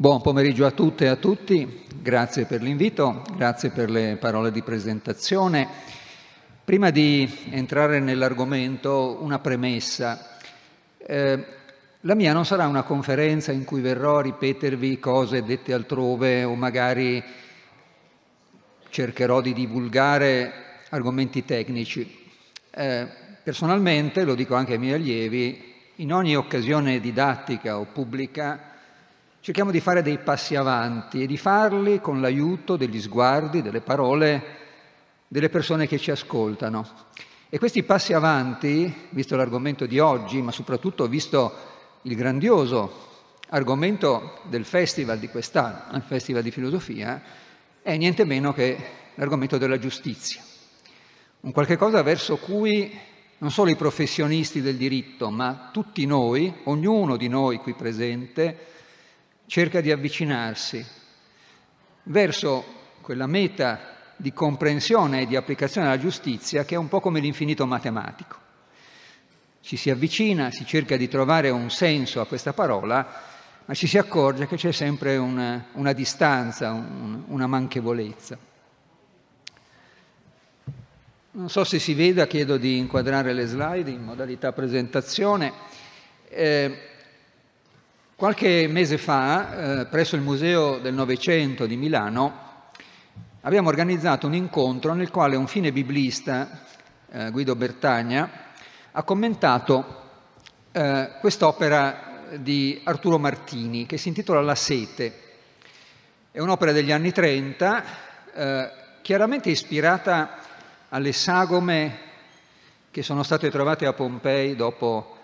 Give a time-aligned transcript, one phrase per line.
[0.00, 4.62] Buon pomeriggio a tutte e a tutti, grazie per l'invito, grazie per le parole di
[4.62, 5.68] presentazione.
[6.64, 10.38] Prima di entrare nell'argomento, una premessa.
[10.96, 11.44] Eh,
[12.00, 16.54] la mia non sarà una conferenza in cui verrò a ripetervi cose dette altrove o
[16.54, 17.22] magari
[18.88, 20.52] cercherò di divulgare
[20.88, 22.26] argomenti tecnici.
[22.70, 23.06] Eh,
[23.42, 28.69] personalmente, lo dico anche ai miei allievi, in ogni occasione didattica o pubblica
[29.40, 34.58] cerchiamo di fare dei passi avanti e di farli con l'aiuto degli sguardi, delle parole
[35.26, 36.86] delle persone che ci ascoltano.
[37.48, 41.52] E questi passi avanti, visto l'argomento di oggi, ma soprattutto visto
[42.02, 43.08] il grandioso
[43.48, 47.22] argomento del festival di quest'anno, il Festival di Filosofia,
[47.82, 48.76] è niente meno che
[49.14, 50.42] l'argomento della giustizia.
[51.40, 52.96] Un qualche cosa verso cui
[53.38, 58.66] non solo i professionisti del diritto, ma tutti noi, ognuno di noi qui presente,
[59.50, 60.86] cerca di avvicinarsi
[62.04, 62.64] verso
[63.00, 67.66] quella meta di comprensione e di applicazione della giustizia che è un po' come l'infinito
[67.66, 68.36] matematico.
[69.60, 73.04] Ci si avvicina, si cerca di trovare un senso a questa parola,
[73.64, 78.38] ma ci si accorge che c'è sempre una, una distanza, un, una manchevolezza.
[81.32, 85.52] Non so se si veda, chiedo di inquadrare le slide in modalità presentazione.
[86.28, 86.89] Eh,
[88.20, 92.74] Qualche mese fa, eh, presso il Museo del Novecento di Milano,
[93.40, 96.66] abbiamo organizzato un incontro nel quale un fine biblista,
[97.10, 98.30] eh, Guido Bertagna,
[98.92, 100.02] ha commentato
[100.70, 105.14] eh, quest'opera di Arturo Martini che si intitola La sete.
[106.30, 107.84] È un'opera degli anni 30,
[108.34, 110.36] eh, chiaramente ispirata
[110.90, 111.98] alle sagome
[112.90, 115.19] che sono state trovate a Pompei dopo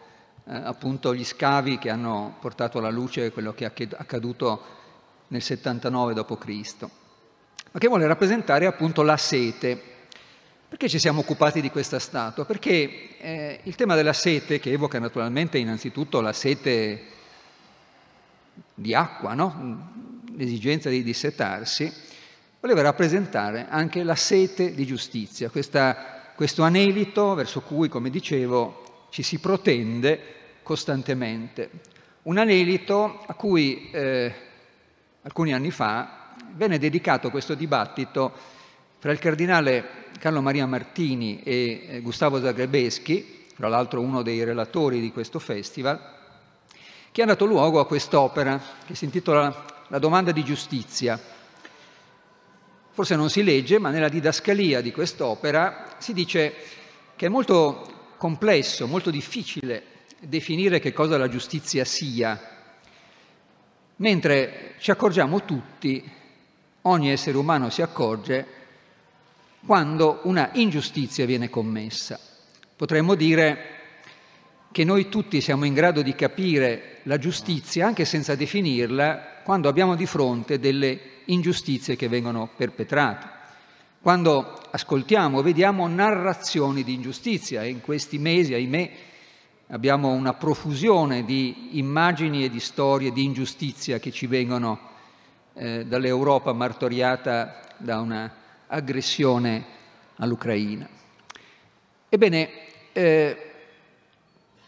[0.49, 4.75] appunto gli scavi che hanno portato alla luce quello che è accaduto
[5.29, 6.87] nel 79 d.C.,
[7.73, 9.95] ma che vuole rappresentare appunto la sete.
[10.69, 12.45] Perché ci siamo occupati di questa statua?
[12.45, 17.05] Perché eh, il tema della sete, che evoca naturalmente innanzitutto la sete
[18.75, 20.23] di acqua, no?
[20.37, 21.93] l'esigenza di dissetarsi,
[22.61, 29.23] voleva rappresentare anche la sete di giustizia, questa, questo anelito verso cui, come dicevo, ci
[29.23, 30.36] si protende
[30.67, 31.71] costantemente.
[32.23, 34.35] Un anelito a cui eh,
[35.23, 38.33] alcuni anni fa venne dedicato questo dibattito
[38.99, 44.99] fra il cardinale Carlo Maria Martini e eh, Gustavo Zagrebeschi, tra l'altro uno dei relatori
[44.99, 46.01] di questo festival,
[47.13, 51.17] che ha dato luogo a quest'opera che si intitola La domanda di giustizia.
[52.91, 56.53] Forse non si legge, ma nella didascalia di quest'opera si dice
[57.15, 62.41] che è molto complesso, molto difficile definire che cosa la giustizia sia,
[63.97, 66.03] mentre ci accorgiamo tutti,
[66.83, 68.47] ogni essere umano si accorge,
[69.65, 72.19] quando una ingiustizia viene commessa.
[72.77, 73.75] Potremmo dire
[74.71, 79.95] che noi tutti siamo in grado di capire la giustizia, anche senza definirla, quando abbiamo
[79.97, 83.35] di fronte delle ingiustizie che vengono perpetrate.
[84.01, 88.91] Quando ascoltiamo, vediamo narrazioni di ingiustizia e in questi mesi, ahimè,
[89.69, 94.79] abbiamo una profusione di immagini e di storie di ingiustizia che ci vengono
[95.55, 98.33] eh, dall'Europa martoriata da una
[98.69, 99.65] aggressione
[100.17, 100.89] all'Ucraina.
[102.09, 102.51] Ebbene,
[102.93, 103.51] eh,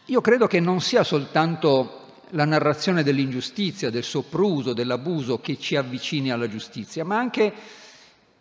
[0.06, 1.94] io credo che non sia soltanto
[2.31, 7.53] la narrazione dell'ingiustizia, del sopruso, dell'abuso che ci avvicini alla giustizia, ma anche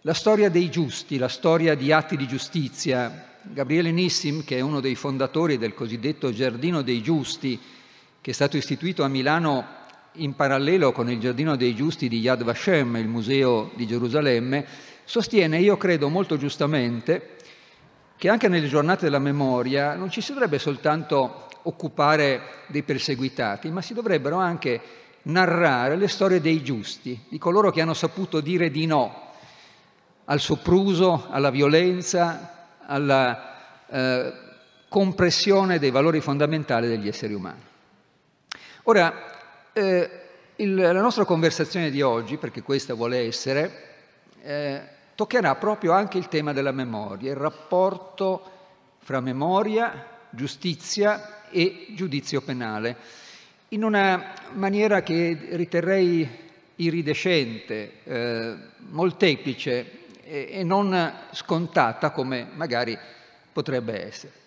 [0.02, 4.80] la storia dei giusti, la storia di atti di giustizia, Gabriele Nissim, che è uno
[4.80, 7.60] dei fondatori del cosiddetto Giardino dei Giusti,
[8.20, 9.66] che è stato istituito a Milano
[10.14, 14.66] in parallelo con il Giardino dei Giusti di Yad Vashem, il museo di Gerusalemme,
[15.04, 17.36] sostiene, io credo molto giustamente,
[18.18, 23.82] che anche nelle giornate della memoria non ci si dovrebbe soltanto occupare dei perseguitati, ma
[23.82, 24.82] si dovrebbero anche
[25.24, 29.26] narrare le storie dei giusti, di coloro che hanno saputo dire di no
[30.26, 32.57] al sopruso, alla violenza,
[32.88, 34.34] alla eh,
[34.90, 37.62] compressione dei valori fondamentali degli esseri umani.
[38.84, 40.10] Ora, eh,
[40.58, 43.86] il, la nostra conversazione di oggi, perché questa vuole essere,
[44.42, 44.82] eh,
[45.16, 48.52] toccherà proprio anche il tema della memoria, il rapporto
[49.00, 52.96] fra memoria, giustizia e giudizio penale,
[53.70, 56.46] in una maniera che riterrei
[56.76, 58.56] iridescente, eh,
[58.90, 59.97] molteplice
[60.28, 62.98] e non scontata come magari
[63.52, 64.46] potrebbe essere.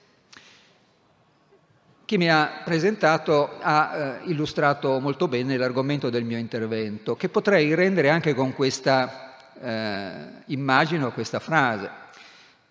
[2.10, 7.72] chi mi ha presentato ha eh, illustrato molto bene l'argomento del mio intervento, che potrei
[7.76, 11.88] rendere anche con questa eh, immagine o questa frase.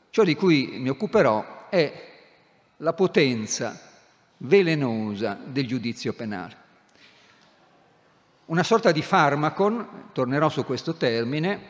[0.10, 2.08] Ciò di cui mi occuperò è
[2.76, 3.80] la potenza
[4.40, 6.56] velenosa del giudizio penale.
[8.48, 11.62] Una sorta di farmacon, tornerò su questo termine,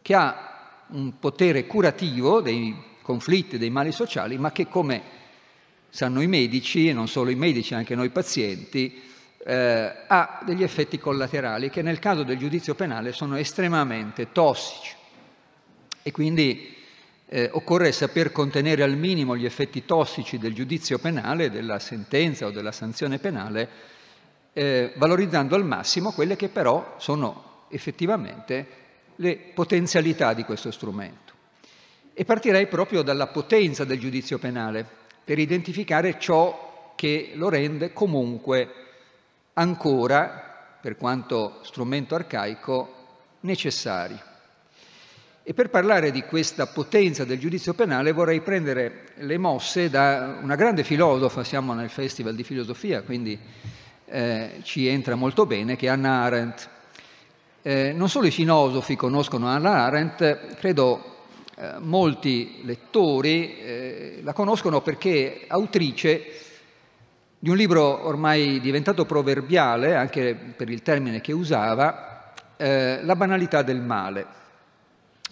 [0.00, 0.47] che ha
[0.90, 5.02] un potere curativo dei conflitti, dei mali sociali, ma che come
[5.90, 9.02] sanno i medici, e non solo i medici, anche noi pazienti,
[9.44, 14.94] eh, ha degli effetti collaterali che nel caso del giudizio penale sono estremamente tossici.
[16.02, 16.76] E quindi
[17.26, 22.50] eh, occorre saper contenere al minimo gli effetti tossici del giudizio penale, della sentenza o
[22.50, 23.68] della sanzione penale,
[24.52, 28.86] eh, valorizzando al massimo quelle che però sono effettivamente
[29.20, 31.32] le potenzialità di questo strumento.
[32.12, 34.86] E partirei proprio dalla potenza del giudizio penale,
[35.24, 38.72] per identificare ciò che lo rende comunque
[39.52, 42.94] ancora, per quanto strumento arcaico,
[43.40, 44.26] necessario.
[45.42, 50.56] E per parlare di questa potenza del giudizio penale vorrei prendere le mosse da una
[50.56, 53.38] grande filosofa, siamo nel Festival di Filosofia, quindi
[54.06, 56.68] eh, ci entra molto bene, che è Anna Arendt.
[57.68, 61.16] Eh, non solo i filosofi conoscono Anna Arendt, credo
[61.54, 66.24] eh, molti lettori eh, la conoscono perché è autrice
[67.38, 73.60] di un libro ormai diventato proverbiale, anche per il termine che usava, eh, La banalità
[73.60, 74.26] del male.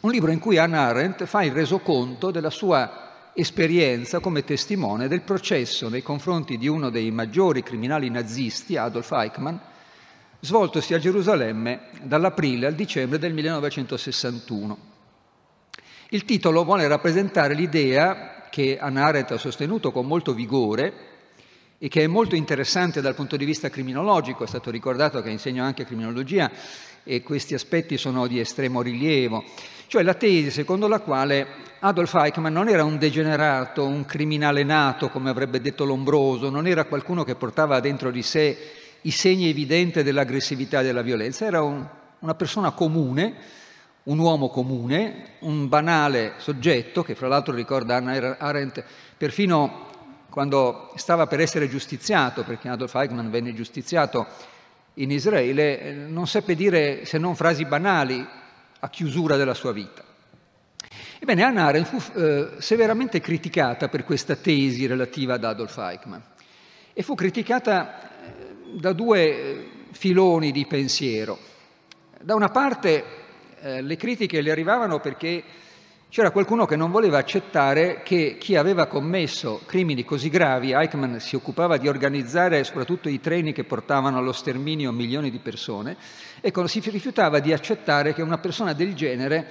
[0.01, 5.23] Un libro in cui Hannah Arendt fa il resoconto della sua esperienza come testimone del
[5.23, 9.57] processo nei confronti di uno dei maggiori criminali nazisti, Adolf Eichmann,
[10.47, 14.79] svoltosi a Gerusalemme dall'aprile al dicembre del 1961.
[16.11, 20.93] Il titolo vuole rappresentare l'idea che Anna Arendt ha sostenuto con molto vigore
[21.79, 25.65] e che è molto interessante dal punto di vista criminologico, è stato ricordato che insegno
[25.65, 26.49] anche criminologia
[27.03, 29.43] e questi aspetti sono di estremo rilievo,
[29.89, 31.47] cioè la tesi secondo la quale
[31.81, 36.85] Adolf Eichmann non era un degenerato, un criminale nato, come avrebbe detto Lombroso, non era
[36.85, 41.87] qualcuno che portava dentro di sé i segni evidenti dell'aggressività e della violenza, era un,
[42.21, 43.35] una persona comune
[44.07, 48.85] un uomo comune, un banale soggetto, che fra l'altro ricorda Anna Arendt,
[49.17, 49.85] perfino
[50.31, 54.27] quando stava per essere giustiziato, perché Adolf Eichmann venne giustiziato
[54.95, 58.25] in Israele, non seppe dire se non frasi banali
[58.79, 60.05] a chiusura della sua vita.
[61.19, 66.21] Ebbene, Anna Arendt fu eh, severamente criticata per questa tesi relativa ad Adolf Eichmann
[66.93, 68.16] e fu criticata
[68.73, 71.39] da due eh, filoni di pensiero.
[72.21, 73.05] Da una parte
[73.61, 75.43] eh, le critiche le arrivavano perché
[76.09, 81.37] c'era qualcuno che non voleva accettare che chi aveva commesso crimini così gravi, Eichmann si
[81.37, 85.97] occupava di organizzare soprattutto i treni che portavano allo sterminio milioni di persone,
[86.41, 89.47] ecco, si rifiutava di accettare che una persona del genere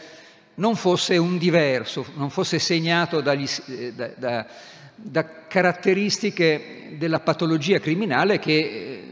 [0.55, 4.47] non fosse un diverso, non fosse segnato dagli, eh, da, da,
[4.95, 9.03] da, caratteristiche della patologia criminale che eh,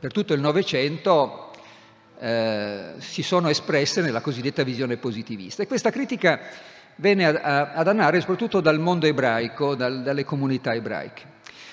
[0.00, 1.50] per tutto il Novecento
[2.18, 5.62] eh, si sono espresse nella cosiddetta visione positivista.
[5.62, 6.40] E questa critica
[6.96, 11.22] venne a, a, ad annare soprattutto dal mondo ebraico, dal, dalle comunità ebraiche.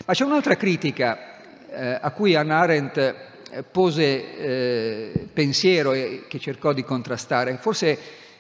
[0.06, 6.38] Ma c'è un'altra critica eh, a cui Anna Arendt eh, pose eh, pensiero e che
[6.38, 7.98] cercò di contrastare, forse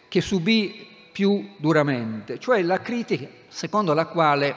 [0.09, 4.55] che subì più duramente, cioè la critica secondo la quale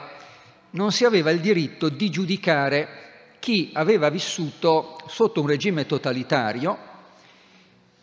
[0.71, 3.10] non si aveva il diritto di giudicare
[3.41, 6.77] chi aveva vissuto sotto un regime totalitario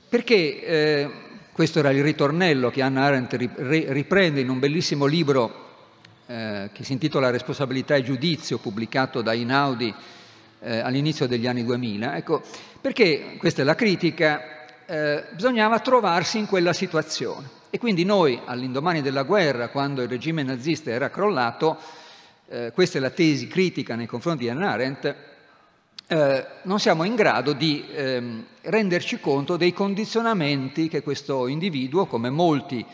[0.08, 1.10] perché eh,
[1.52, 5.66] questo era il ritornello che Hannah Arendt riprende in un bellissimo libro
[6.26, 9.94] eh, che si intitola Responsabilità e giudizio, pubblicato da Inaudi
[10.60, 12.16] eh, all'inizio degli anni 2000.
[12.16, 12.42] Ecco,
[12.80, 17.48] perché questa è la critica, eh, bisognava trovarsi in quella situazione.
[17.70, 21.76] E quindi noi, all'indomani della guerra, quando il regime nazista era crollato,
[22.48, 25.14] eh, questa è la tesi critica nei confronti di Hannah Arendt,
[26.10, 32.30] eh, non siamo in grado di ehm, renderci conto dei condizionamenti che questo individuo, come
[32.30, 32.84] molti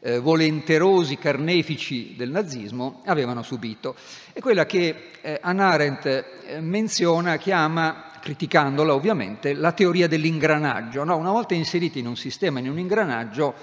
[0.00, 3.94] eh, volenterosi carnefici del nazismo, avevano subito.
[4.32, 11.02] È quella che eh, Hannah Arendt eh, menziona, chiama, criticandola ovviamente, la teoria dell'ingranaggio.
[11.04, 11.16] No?
[11.16, 13.54] Una volta inseriti in un sistema, in un ingranaggio,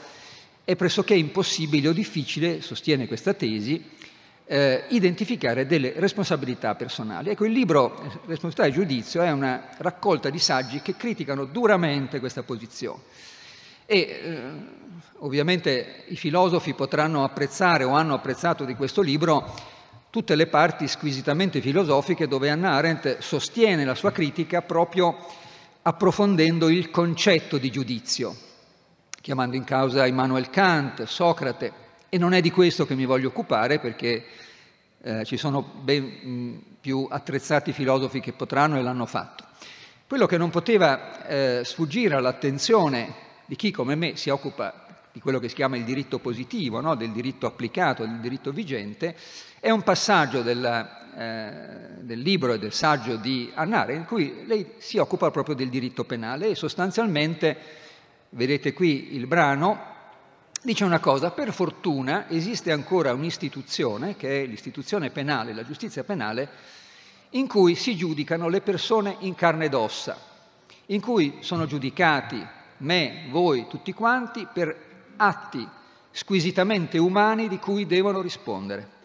[0.64, 3.96] è pressoché impossibile o difficile, sostiene questa tesi,
[4.48, 7.30] eh, identificare delle responsabilità personali.
[7.30, 12.20] Ecco, il libro eh, Responsabilità e giudizio è una raccolta di saggi che criticano duramente
[12.20, 13.02] questa posizione.
[13.86, 14.40] E eh,
[15.20, 19.76] ovviamente i filosofi potranno apprezzare o hanno apprezzato di questo libro
[20.10, 25.16] tutte le parti squisitamente filosofiche dove Hannah Arendt sostiene la sua critica proprio
[25.82, 28.36] approfondendo il concetto di giudizio,
[29.22, 33.80] chiamando in causa Immanuel Kant, Socrate, e non è di questo che mi voglio occupare
[33.80, 34.26] perché
[35.02, 39.46] eh, ci sono ben mh, più attrezzati filosofi che potranno e l'hanno fatto.
[40.08, 45.40] Quello che non poteva eh, sfuggire all'attenzione di chi come me si occupa di quello
[45.40, 46.96] che si chiama il diritto positivo, no?
[46.96, 49.16] del diritto applicato, del diritto vigente,
[49.60, 51.52] è un passaggio della, eh,
[52.02, 56.04] del libro e del saggio di Annare in cui lei si occupa proprio del diritto
[56.04, 57.58] penale e sostanzialmente,
[58.30, 59.96] vedete qui il brano,
[60.64, 66.50] dice una cosa, per fortuna esiste ancora un'istituzione, che è l'istituzione penale, la giustizia penale,
[67.32, 70.20] in cui si giudicano le persone in carne ed ossa,
[70.88, 72.46] in cui sono giudicati
[72.78, 74.86] me, voi, tutti quanti, per
[75.18, 75.68] atti
[76.12, 78.96] squisitamente umani di cui devono rispondere.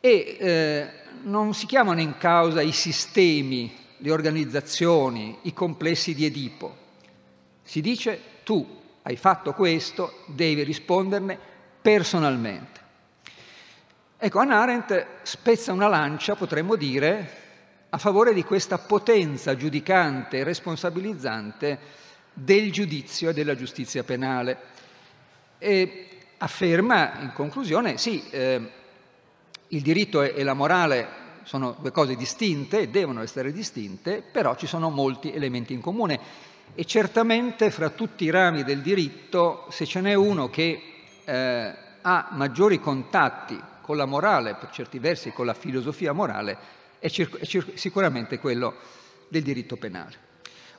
[0.00, 0.90] E eh,
[1.22, 6.76] non si chiamano in causa i sistemi, le organizzazioni, i complessi di Edipo.
[7.62, 8.79] Si dice tu
[9.10, 11.38] hai fatto questo, devi risponderne
[11.82, 12.80] personalmente.
[14.16, 17.38] Ecco, Anna Arendt spezza una lancia, potremmo dire,
[17.90, 21.78] a favore di questa potenza giudicante e responsabilizzante
[22.32, 24.58] del giudizio e della giustizia penale.
[25.58, 28.70] E afferma, in conclusione, sì, eh,
[29.68, 34.88] il diritto e la morale sono due cose distinte, devono essere distinte, però ci sono
[34.88, 40.14] molti elementi in comune e certamente fra tutti i rami del diritto, se ce n'è
[40.14, 40.82] uno che
[41.24, 46.56] eh, ha maggiori contatti con la morale, per certi versi con la filosofia morale,
[46.98, 48.74] è, cir- è cir- sicuramente quello
[49.28, 50.28] del diritto penale.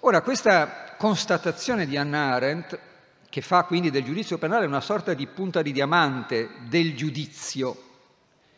[0.02, 2.80] Ora, questa constatazione di Hannah Arendt,
[3.30, 7.90] che fa quindi del giudizio penale una sorta di punta di diamante del giudizio,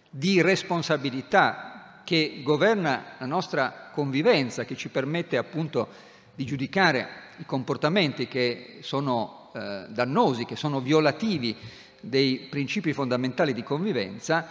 [0.09, 8.27] di responsabilità che governa la nostra convivenza, che ci permette appunto di giudicare i comportamenti
[8.27, 11.55] che sono eh, dannosi, che sono violativi
[11.99, 14.47] dei principi fondamentali di convivenza,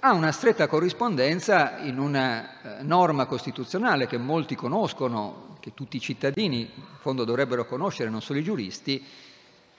[0.00, 6.00] ha una stretta corrispondenza in una eh, norma costituzionale che molti conoscono, che tutti i
[6.00, 9.04] cittadini in fondo dovrebbero conoscere, non solo i giuristi,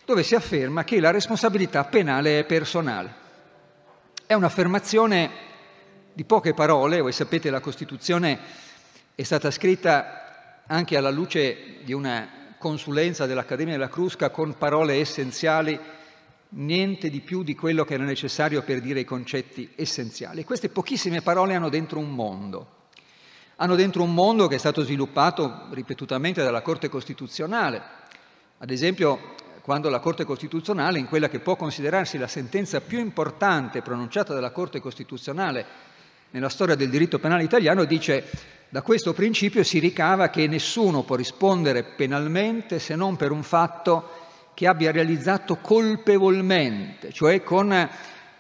[0.04, 3.26] dove si afferma che la responsabilità penale è personale.
[4.26, 5.30] È un'affermazione
[6.14, 8.40] di poche parole, voi sapete la Costituzione
[9.14, 10.27] è stata scritta
[10.68, 15.80] anche alla luce di una consulenza dell'Accademia della Crusca con parole essenziali,
[16.50, 20.44] niente di più di quello che era necessario per dire i concetti essenziali.
[20.44, 22.76] Queste pochissime parole hanno dentro un mondo.
[23.58, 27.82] Hanno dentro un mondo che è stato sviluppato ripetutamente dalla Corte Costituzionale.
[28.60, 33.82] Ad esempio, quando la Corte Costituzionale, in quella che può considerarsi la sentenza più importante
[33.82, 35.66] pronunciata dalla Corte Costituzionale
[36.32, 41.16] nella storia del diritto penale italiano, dice da questo principio si ricava che nessuno può
[41.16, 44.10] rispondere penalmente se non per un fatto
[44.54, 47.90] che abbia realizzato colpevolmente, cioè con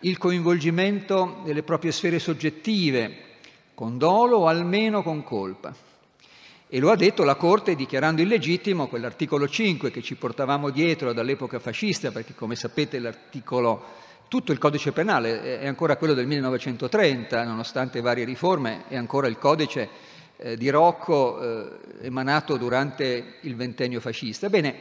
[0.01, 3.25] il coinvolgimento delle proprie sfere soggettive,
[3.73, 5.73] con dolo o almeno con colpa.
[6.67, 11.59] E lo ha detto la Corte dichiarando illegittimo quell'articolo 5 che ci portavamo dietro dall'epoca
[11.59, 13.81] fascista, perché come sapete l'articolo,
[14.27, 19.37] tutto il codice penale è ancora quello del 1930, nonostante varie riforme, è ancora il
[19.37, 24.49] codice eh, di Rocco eh, emanato durante il ventennio fascista.
[24.49, 24.75] Bene,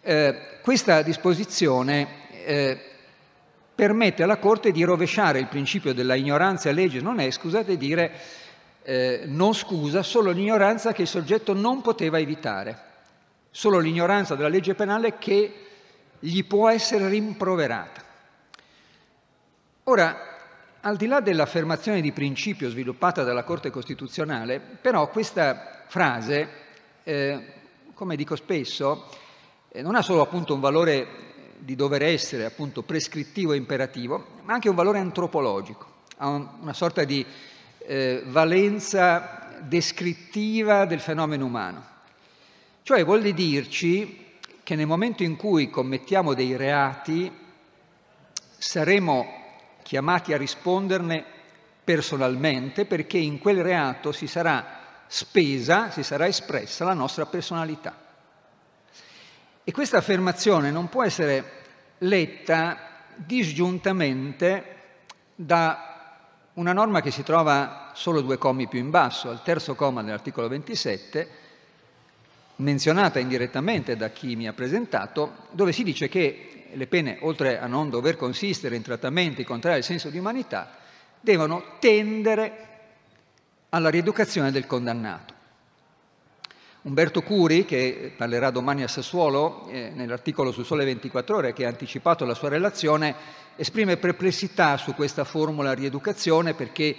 [0.00, 2.80] eh, questa disposizione eh,
[3.74, 8.12] permette alla Corte di rovesciare il principio della ignoranza legge non è, scusate dire,
[8.82, 12.78] eh, non scusa solo l'ignoranza che il soggetto non poteva evitare,
[13.50, 15.66] solo l'ignoranza della legge penale che
[16.18, 18.02] gli può essere rimproverata.
[19.84, 20.27] Ora,
[20.80, 26.48] al di là dell'affermazione di principio sviluppata dalla Corte Costituzionale, però questa frase,
[27.02, 27.52] eh,
[27.94, 29.08] come dico spesso,
[29.70, 31.26] eh, non ha solo appunto un valore
[31.58, 35.86] di dover essere appunto prescrittivo e imperativo, ma anche un valore antropologico,
[36.18, 37.24] ha un, una sorta di
[37.78, 41.84] eh, valenza descrittiva del fenomeno umano.
[42.82, 44.26] Cioè vuol dirci
[44.62, 47.30] che nel momento in cui commettiamo dei reati
[48.56, 49.37] saremo
[49.88, 51.24] chiamati a risponderne
[51.82, 57.96] personalmente perché in quel reato si sarà spesa, si sarà espressa la nostra personalità.
[59.64, 61.62] E questa affermazione non può essere
[62.00, 64.76] letta disgiuntamente
[65.34, 66.16] da
[66.52, 70.48] una norma che si trova solo due commi più in basso, al terzo comma dell'articolo
[70.48, 71.28] 27,
[72.56, 77.66] menzionata indirettamente da chi mi ha presentato, dove si dice che le pene, oltre a
[77.66, 80.76] non dover consistere in trattamenti contrari al senso di umanità,
[81.20, 82.66] devono tendere
[83.70, 85.34] alla rieducazione del condannato.
[86.82, 91.68] Umberto Curi, che parlerà domani a Sassuolo, eh, nell'articolo su Sole 24 Ore, che ha
[91.68, 93.14] anticipato la sua relazione,
[93.56, 96.96] esprime perplessità su questa formula rieducazione perché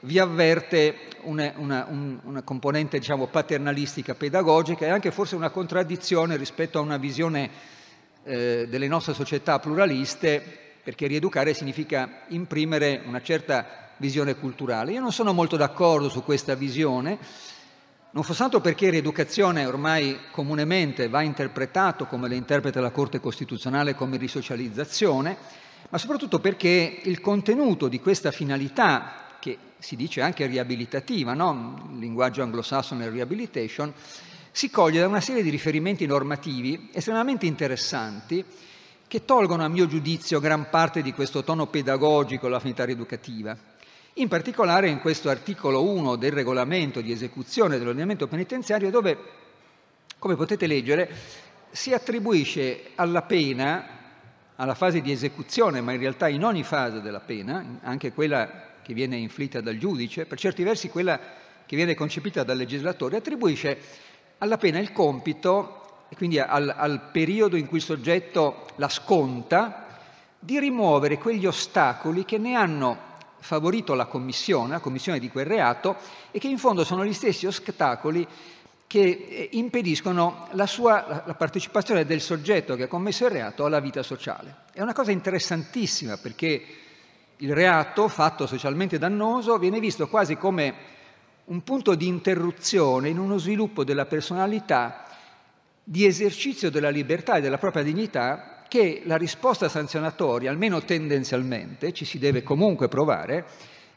[0.00, 6.36] vi avverte una, una, un, una componente diciamo, paternalistica pedagogica e anche forse una contraddizione
[6.36, 7.50] rispetto a una visione
[8.24, 10.42] eh, delle nostre società pluraliste,
[10.82, 14.92] perché rieducare significa imprimere una certa visione culturale.
[14.92, 17.18] Io non sono molto d'accordo su questa visione,
[18.10, 24.16] non altro perché rieducazione ormai comunemente va interpretato, come le interpreta la Corte Costituzionale, come
[24.16, 25.36] risocializzazione,
[25.90, 31.88] ma soprattutto perché il contenuto di questa finalità che si dice anche riabilitativa, no?
[31.92, 33.92] il linguaggio anglosassone è rehabilitation,
[34.58, 38.44] si coglie da una serie di riferimenti normativi estremamente interessanti
[39.06, 43.56] che tolgono a mio giudizio gran parte di questo tono pedagogico alla finalità rieducativa.
[44.14, 49.16] In particolare in questo articolo 1 del regolamento di esecuzione dell'ordinamento penitenziario dove,
[50.18, 51.08] come potete leggere,
[51.70, 53.86] si attribuisce alla pena,
[54.56, 58.92] alla fase di esecuzione, ma in realtà in ogni fase della pena, anche quella che
[58.92, 64.06] viene inflitta dal giudice, per certi versi quella che viene concepita dal legislatore, attribuisce
[64.38, 69.86] alla pena il compito, quindi al, al periodo in cui il soggetto la sconta,
[70.38, 73.06] di rimuovere quegli ostacoli che ne hanno
[73.40, 75.96] favorito la commissione, la commissione di quel reato,
[76.30, 78.26] e che in fondo sono gli stessi ostacoli
[78.86, 83.80] che eh, impediscono la, sua, la partecipazione del soggetto che ha commesso il reato alla
[83.80, 84.64] vita sociale.
[84.72, 86.64] È una cosa interessantissima perché
[87.36, 90.96] il reato fatto socialmente dannoso viene visto quasi come
[91.48, 95.04] un punto di interruzione in uno sviluppo della personalità,
[95.82, 102.04] di esercizio della libertà e della propria dignità che la risposta sanzionatoria, almeno tendenzialmente, ci
[102.04, 103.46] si deve comunque provare,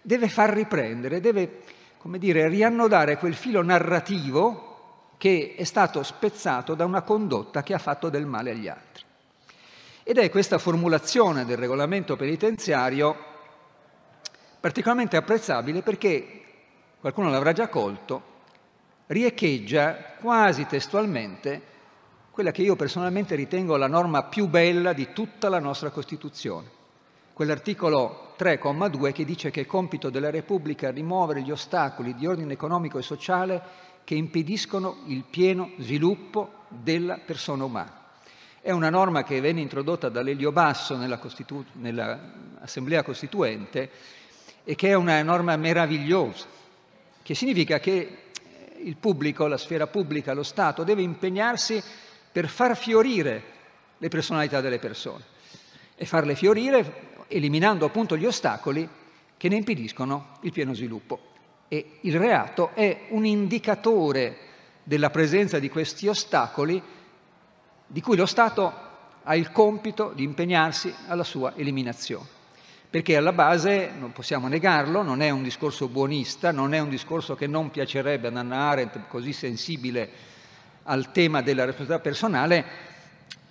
[0.01, 1.63] deve far riprendere, deve,
[1.98, 4.70] come dire, riannodare quel filo narrativo
[5.18, 9.03] che è stato spezzato da una condotta che ha fatto del male agli altri.
[10.03, 13.29] Ed è questa formulazione del regolamento penitenziario
[14.61, 16.41] particolarmente apprezzabile perché,
[17.01, 18.22] qualcuno l'avrà già colto,
[19.07, 21.70] riecheggia quasi testualmente
[22.29, 26.70] quella che io personalmente ritengo la norma più bella di tutta la nostra Costituzione,
[27.33, 33.00] quell'articolo 3,2 che dice che è compito della Repubblica rimuovere gli ostacoli di ordine economico
[33.00, 33.61] e sociale
[34.03, 38.00] che impediscono il pieno sviluppo della persona umana.
[38.61, 43.90] È una norma che venne introdotta dall'Elio Basso nella Costitu- nell'Assemblea Costituente
[44.64, 46.59] e che è una norma meravigliosa,
[47.24, 51.81] che significa che eh, il pubblico, la sfera pubblica, lo Stato deve impegnarsi
[52.31, 53.44] per far fiorire
[53.98, 55.24] le personalità delle persone
[55.96, 58.88] e farle fiorire eliminando appunto gli ostacoli
[59.38, 61.29] che ne impediscono il pieno sviluppo.
[61.68, 64.38] E il reato è un indicatore
[64.84, 66.81] della presenza di questi ostacoli
[67.88, 68.90] di cui lo Stato
[69.24, 72.40] ha il compito di impegnarsi alla sua eliminazione
[72.92, 77.36] perché alla base, non possiamo negarlo, non è un discorso buonista, non è un discorso
[77.36, 80.10] che non piacerebbe ad Anna Arendt, così sensibile
[80.84, 82.66] al tema della responsabilità personale,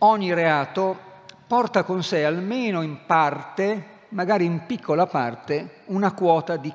[0.01, 1.09] ogni reato
[1.47, 6.71] porta con sé almeno in parte, magari in piccola parte, una quota di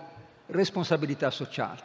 [0.48, 1.82] responsabilità sociale,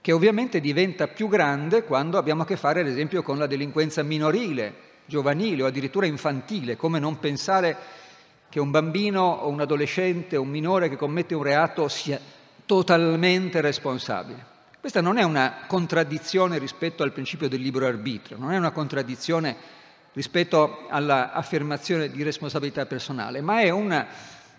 [0.00, 4.04] che ovviamente diventa più grande quando abbiamo a che fare, ad esempio, con la delinquenza
[4.04, 4.72] minorile,
[5.04, 8.04] giovanile o addirittura infantile, come non pensare
[8.48, 12.20] che un bambino o un adolescente o un minore che commette un reato sia
[12.64, 14.54] totalmente responsabile.
[14.80, 19.56] Questa non è una contraddizione rispetto al principio del libero arbitrio, non è una contraddizione
[20.12, 24.06] rispetto all'affermazione di responsabilità personale, ma è un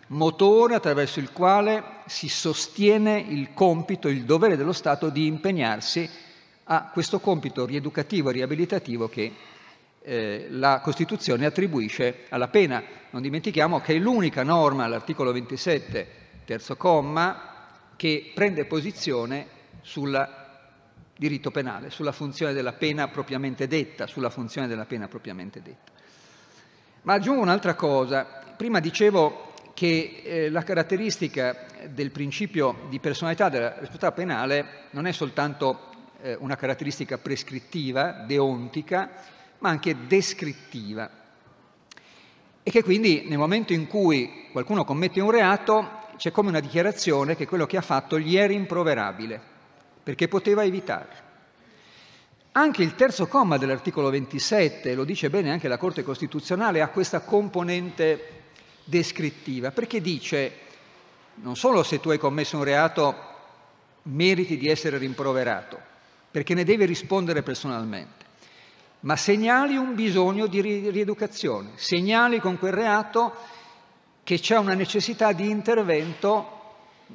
[0.07, 6.09] motore attraverso il quale si sostiene il compito, il dovere dello Stato di impegnarsi
[6.65, 9.33] a questo compito rieducativo e riabilitativo che
[10.07, 12.81] eh, la Costituzione attribuisce alla pena.
[13.09, 16.07] Non dimentichiamo che è l'unica norma, all'articolo 27,
[16.45, 17.55] terzo comma,
[17.97, 19.47] che prende posizione
[19.81, 20.35] sul
[21.17, 25.91] diritto penale, sulla funzione della pena propriamente detta, sulla funzione della pena propriamente detta.
[27.01, 28.45] Ma aggiungo un'altra cosa.
[28.55, 35.11] Prima dicevo che eh, la caratteristica del principio di personalità della responsabilità penale non è
[35.11, 35.89] soltanto
[36.21, 41.09] eh, una caratteristica prescrittiva, deontica, ma anche descrittiva.
[42.63, 47.35] E che quindi nel momento in cui qualcuno commette un reato c'è come una dichiarazione
[47.35, 49.39] che quello che ha fatto gli è rimproverabile,
[50.03, 51.25] perché poteva evitarlo.
[52.53, 57.21] Anche il terzo comma dell'articolo 27, lo dice bene anche la Corte Costituzionale, ha questa
[57.21, 58.41] componente
[58.83, 60.65] descrittiva, perché dice
[61.35, 63.15] non solo se tu hai commesso un reato
[64.03, 65.79] meriti di essere rimproverato,
[66.31, 68.25] perché ne devi rispondere personalmente,
[69.07, 73.33] ma segnali un bisogno di rieducazione, segnali con quel reato
[74.21, 76.55] che c'è una necessità di intervento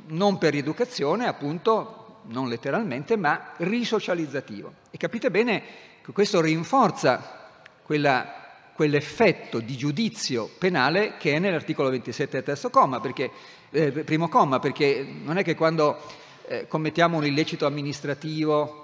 [0.07, 4.73] non per rieducazione, appunto, non letteralmente, ma risocializzativo.
[4.91, 5.63] E capite bene
[6.03, 7.51] che questo rinforza
[7.83, 8.41] quella
[8.75, 13.31] quell'effetto di giudizio penale che è nell'articolo 27 terzo comma, perché,
[13.71, 16.01] eh, primo comma, perché non è che quando
[16.47, 18.82] eh, commettiamo un illecito amministrativo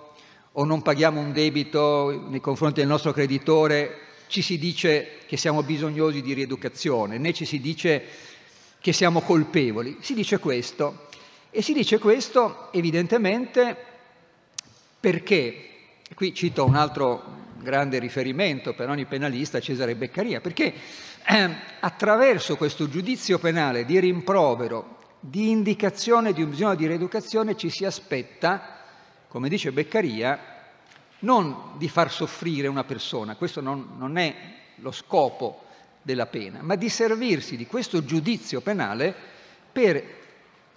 [0.53, 5.63] o non paghiamo un debito nei confronti del nostro creditore ci si dice che siamo
[5.63, 8.05] bisognosi di rieducazione, né ci si dice
[8.81, 11.07] che siamo colpevoli, si dice questo.
[11.51, 13.77] E si dice questo evidentemente
[15.01, 15.69] perché,
[16.15, 20.73] qui cito un altro grande riferimento per ogni penalista, Cesare Beccaria, perché
[21.27, 27.71] eh, attraverso questo giudizio penale di rimprovero, di indicazione di un bisogno di rieducazione, ci
[27.71, 28.78] si aspetta,
[29.29, 30.57] come dice Beccaria,
[31.21, 34.35] non di far soffrire una persona, questo non, non è
[34.77, 35.65] lo scopo
[36.03, 39.15] della pena, ma di servirsi di questo giudizio penale
[39.71, 40.17] per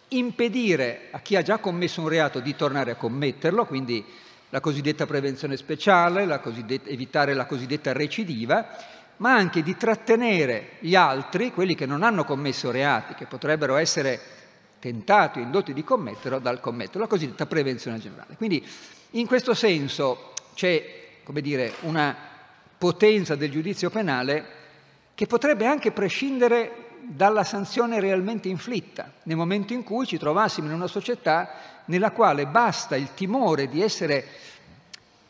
[0.09, 4.03] impedire a chi ha già commesso un reato di tornare a commetterlo, quindi
[4.49, 6.41] la cosiddetta prevenzione speciale, la
[6.85, 8.67] evitare la cosiddetta recidiva,
[9.17, 14.19] ma anche di trattenere gli altri, quelli che non hanno commesso reati, che potrebbero essere
[14.81, 18.35] tentati o indotti di commetterlo, dal commetterlo, la cosiddetta prevenzione generale.
[18.35, 18.67] Quindi
[19.11, 20.83] in questo senso c'è,
[21.25, 22.13] dire, una
[22.77, 24.59] potenza del giudizio penale
[25.13, 30.73] che potrebbe anche prescindere dalla sanzione realmente inflitta, nel momento in cui ci trovassimo in
[30.73, 31.49] una società
[31.85, 34.25] nella quale basta il timore di essere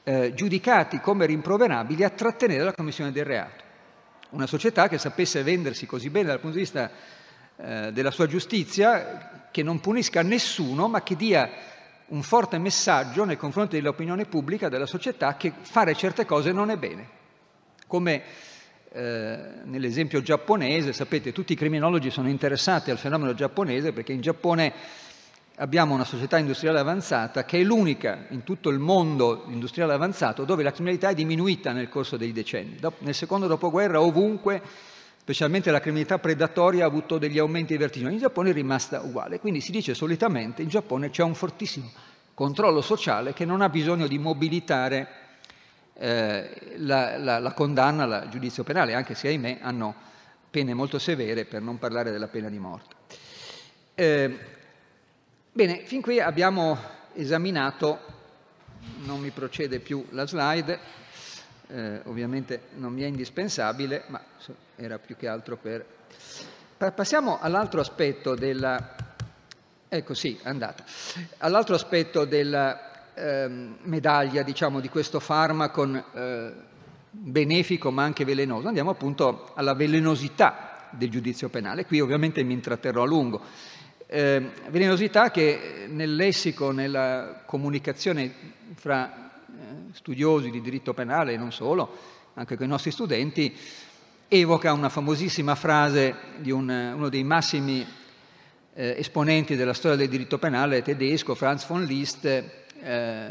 [0.04, 3.64] eh, giudicati come rimproverabili a trattenere la commissione del reato.
[4.30, 6.90] Una società che sapesse vendersi così bene dal punto di vista
[7.58, 11.50] eh, della sua giustizia che non punisca nessuno, ma che dia
[12.08, 16.78] un forte messaggio nei confronti dell'opinione pubblica, della società, che fare certe cose non è
[16.78, 17.20] bene.
[17.88, 18.24] Come
[18.94, 24.74] eh, nell'esempio giapponese, sapete, tutti i criminologi sono interessati al fenomeno giapponese perché in Giappone
[25.56, 30.64] abbiamo una società industriale avanzata che è l'unica in tutto il mondo industriale avanzato dove
[30.64, 32.78] la criminalità è diminuita nel corso dei decenni.
[33.00, 34.62] Nel secondo dopoguerra ovunque,
[35.32, 39.40] specialmente la criminalità predatoria, ha avuto degli aumenti vertiginosi, in Giappone è rimasta uguale.
[39.40, 41.90] Quindi si dice solitamente in Giappone c'è un fortissimo
[42.34, 45.08] controllo sociale che non ha bisogno di mobilitare
[45.94, 49.96] eh, la, la, la, condanna al giudizio penale, anche se ahimè hanno
[50.50, 52.96] pene molto severe, per non parlare della pena di morte.
[53.96, 54.38] Eh,
[55.50, 56.78] bene, fin qui abbiamo
[57.14, 58.00] esaminato,
[59.06, 60.80] non mi procede più la slide,
[61.68, 64.22] eh, ovviamente non mi è indispensabile, ma
[64.84, 65.86] era più che altro per...
[66.78, 68.96] Passiamo all'altro aspetto della...
[69.88, 70.84] Ecco sì, andata.
[71.38, 76.52] All'altro aspetto della Ehm, medaglia diciamo, di questo farmaco eh,
[77.12, 78.68] benefico ma anche velenoso.
[78.68, 81.86] Andiamo appunto alla velenosità del giudizio penale.
[81.86, 83.42] Qui ovviamente mi intratterrò a lungo.
[84.08, 88.34] Eh, velenosità che nel lessico, nella comunicazione
[88.76, 91.98] fra eh, studiosi di diritto penale e non solo,
[92.36, 93.56] anche con i nostri studenti,
[94.34, 97.86] evoca una famosissima frase di un, uno dei massimi
[98.74, 103.30] eh, esponenti della storia del diritto penale tedesco, Franz von Liszt, eh,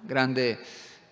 [0.00, 0.58] grande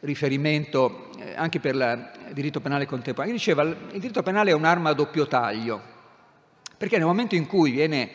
[0.00, 4.94] riferimento eh, anche per il diritto penale contemporaneo, diceva il diritto penale è un'arma a
[4.94, 5.80] doppio taglio,
[6.76, 8.10] perché nel momento in cui viene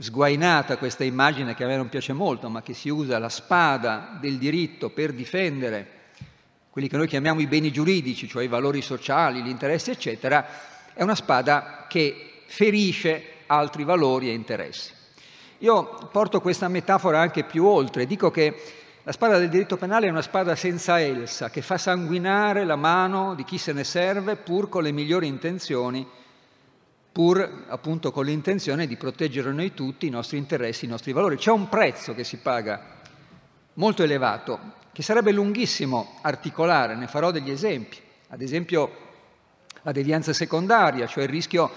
[0.00, 4.18] sguainata questa immagine che a me non piace molto, ma che si usa la spada
[4.20, 5.98] del diritto per difendere
[6.70, 10.46] quelli che noi chiamiamo i beni giuridici, cioè i valori sociali, gli interessi, eccetera,
[10.94, 14.92] è una spada che ferisce altri valori e interessi.
[15.58, 18.54] Io porto questa metafora anche più oltre, dico che
[19.02, 23.34] la spada del diritto penale è una spada senza elsa, che fa sanguinare la mano
[23.34, 26.06] di chi se ne serve pur con le migliori intenzioni,
[27.12, 31.36] pur appunto con l'intenzione di proteggere noi tutti, i nostri interessi, i nostri valori.
[31.36, 32.98] C'è un prezzo che si paga
[33.74, 37.98] molto elevato, che sarebbe lunghissimo articolare, ne farò degli esempi.
[38.28, 39.08] Ad esempio
[39.82, 41.70] la devianza secondaria, cioè il rischio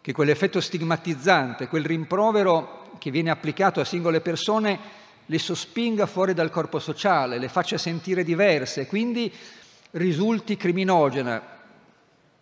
[0.00, 4.78] che quell'effetto stigmatizzante, quel rimprovero che viene applicato a singole persone
[5.26, 9.32] le sospinga fuori dal corpo sociale, le faccia sentire diverse, quindi
[9.92, 11.58] risulti criminogena.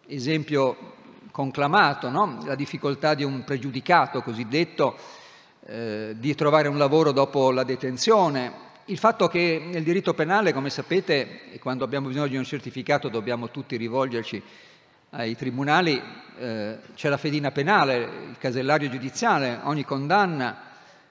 [0.07, 0.95] Esempio
[1.31, 2.41] conclamato, no?
[2.45, 4.97] la difficoltà di un pregiudicato cosiddetto
[5.67, 10.71] eh, di trovare un lavoro dopo la detenzione, il fatto che nel diritto penale, come
[10.71, 14.43] sapete, quando abbiamo bisogno di un certificato dobbiamo tutti rivolgerci
[15.11, 16.01] ai tribunali
[16.39, 17.97] eh, c'è la fedina penale,
[18.31, 20.63] il casellario giudiziale, ogni condanna,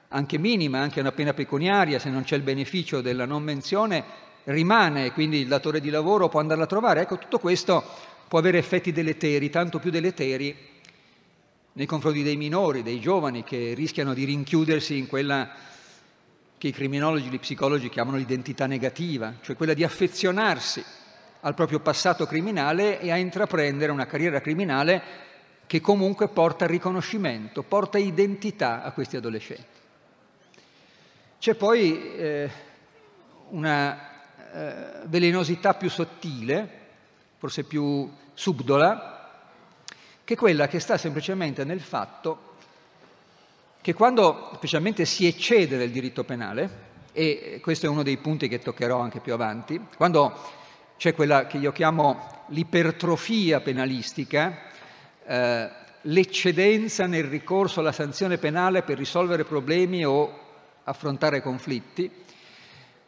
[0.09, 4.03] anche minima, anche una pena pecuniaria, se non c'è il beneficio della non menzione,
[4.45, 7.01] rimane, quindi il datore di lavoro può andarla a trovare.
[7.01, 7.83] Ecco, tutto questo
[8.27, 10.55] può avere effetti deleteri, tanto più deleteri
[11.73, 15.75] nei confronti dei minori, dei giovani che rischiano di rinchiudersi in quella
[16.57, 20.83] che i criminologi e gli psicologi chiamano l'identità negativa, cioè quella di affezionarsi
[21.41, 25.25] al proprio passato criminale e a intraprendere una carriera criminale
[25.67, 29.65] che comunque porta riconoscimento, porta identità a questi adolescenti.
[31.39, 32.49] C'è poi eh,
[33.49, 34.09] una
[34.51, 36.85] eh, velenosità più sottile,
[37.37, 39.13] forse più subdola,
[40.23, 42.46] che è quella che sta semplicemente nel fatto
[43.87, 46.69] che quando specialmente si eccede nel diritto penale,
[47.13, 50.37] e questo è uno dei punti che toccherò anche più avanti, quando
[50.97, 54.63] c'è quella che io chiamo l'ipertrofia penalistica,
[55.25, 55.69] eh,
[56.01, 60.37] l'eccedenza nel ricorso alla sanzione penale per risolvere problemi o
[60.83, 62.11] affrontare conflitti,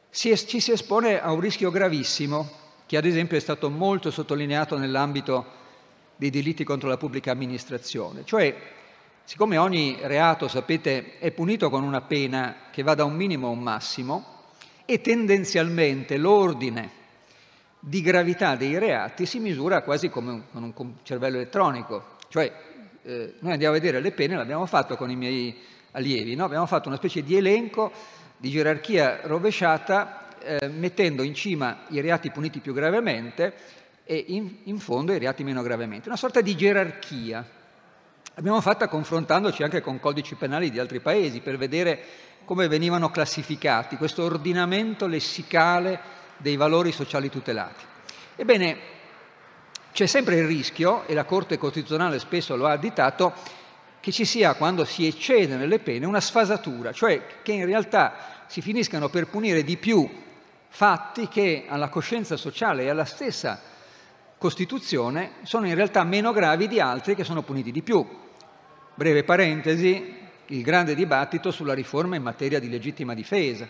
[0.09, 2.49] si es- ci si espone a un rischio gravissimo,
[2.85, 5.45] che ad esempio è stato molto sottolineato nell'ambito
[6.15, 8.23] dei delitti contro la pubblica amministrazione.
[8.23, 8.77] Cioè,
[9.29, 13.51] siccome ogni reato, sapete, è punito con una pena che va da un minimo a
[13.51, 14.25] un massimo,
[14.85, 16.89] e tendenzialmente l'ordine
[17.79, 22.15] di gravità dei reati si misura quasi come con un cervello elettronico.
[22.27, 22.51] Cioè,
[23.03, 25.55] eh, noi andiamo a vedere le pene, l'abbiamo fatto con i miei
[25.91, 26.45] allievi, no?
[26.45, 27.91] abbiamo fatto una specie di elenco
[28.35, 33.53] di gerarchia rovesciata eh, mettendo in cima i reati puniti più gravemente
[34.05, 36.07] e in, in fondo i reati meno gravemente.
[36.07, 37.57] Una sorta di gerarchia.
[38.39, 41.99] L'abbiamo fatta confrontandoci anche con codici penali di altri paesi per vedere
[42.45, 45.99] come venivano classificati, questo ordinamento lessicale
[46.37, 47.83] dei valori sociali tutelati.
[48.37, 48.77] Ebbene,
[49.91, 53.33] c'è sempre il rischio, e la Corte Costituzionale spesso lo ha additato,
[53.99, 58.61] che ci sia, quando si eccede nelle pene, una sfasatura, cioè che in realtà si
[58.61, 60.09] finiscano per punire di più
[60.69, 63.59] fatti che alla coscienza sociale e alla stessa
[64.37, 68.27] Costituzione sono in realtà meno gravi di altri che sono puniti di più.
[68.99, 70.13] Breve parentesi,
[70.47, 73.65] il grande dibattito sulla riforma in materia di legittima difesa.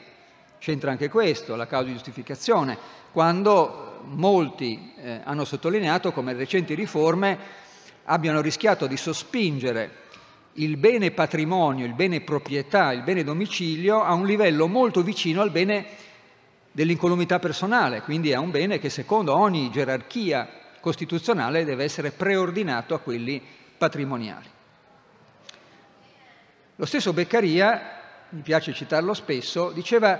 [0.57, 2.75] C'entra anche questo, la causa di giustificazione,
[3.11, 7.37] quando molti eh, hanno sottolineato come le recenti riforme
[8.05, 9.91] abbiano rischiato di sospingere
[10.53, 15.51] il bene patrimonio, il bene proprietà, il bene domicilio a un livello molto vicino al
[15.51, 15.85] bene
[16.71, 22.99] dell'incolumità personale, quindi a un bene che secondo ogni gerarchia costituzionale deve essere preordinato a
[22.99, 23.39] quelli
[23.77, 24.57] patrimoniali.
[26.79, 27.81] Lo stesso Beccaria,
[28.29, 30.17] mi piace citarlo spesso, diceva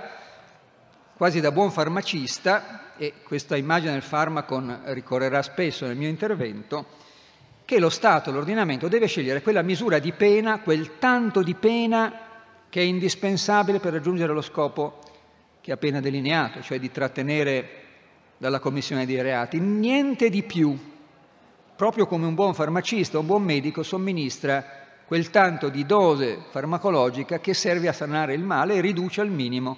[1.16, 6.84] quasi da buon farmacista, e questa immagine del farmaco ricorrerà spesso nel mio intervento,
[7.64, 12.12] che lo Stato, l'ordinamento deve scegliere quella misura di pena, quel tanto di pena
[12.68, 14.98] che è indispensabile per raggiungere lo scopo
[15.62, 17.68] che ha appena delineato, cioè di trattenere
[18.36, 20.78] dalla commissione dei reati, niente di più.
[21.74, 24.79] Proprio come un buon farmacista, un buon medico somministra
[25.10, 29.76] quel tanto di dose farmacologica che serve a sanare il male e riduce al minimo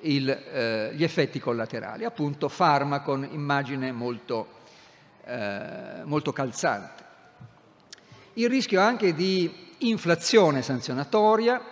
[0.00, 2.04] il, eh, gli effetti collaterali.
[2.04, 4.48] Appunto, farmaco, immagine molto,
[5.24, 7.04] eh, molto calzante.
[8.34, 11.62] Il rischio anche di inflazione sanzionatoria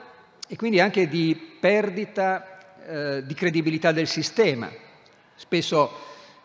[0.48, 4.70] e quindi anche di perdita eh, di credibilità del sistema
[5.34, 5.90] Spesso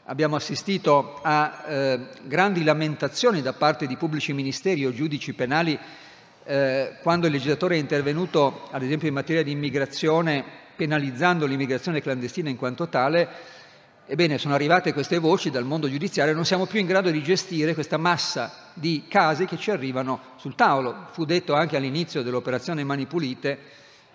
[0.05, 5.79] abbiamo assistito a eh, grandi lamentazioni da parte di pubblici ministeri o giudici penali
[6.47, 10.43] eh, quando il legislatore è intervenuto, ad esempio in materia di immigrazione,
[10.77, 13.27] penalizzando l'immigrazione clandestina in quanto tale.
[14.05, 17.73] Ebbene, sono arrivate queste voci dal mondo giudiziario non siamo più in grado di gestire
[17.73, 21.07] questa massa di casi che ci arrivano sul tavolo.
[21.11, 23.59] Fu detto anche all'inizio dell'operazione Mani Pulite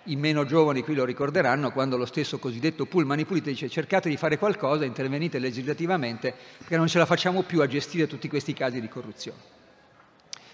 [0.07, 4.17] i meno giovani qui lo ricorderanno quando lo stesso cosiddetto Pullman Pulite dice cercate di
[4.17, 8.81] fare qualcosa, intervenite legislativamente perché non ce la facciamo più a gestire tutti questi casi
[8.81, 9.37] di corruzione.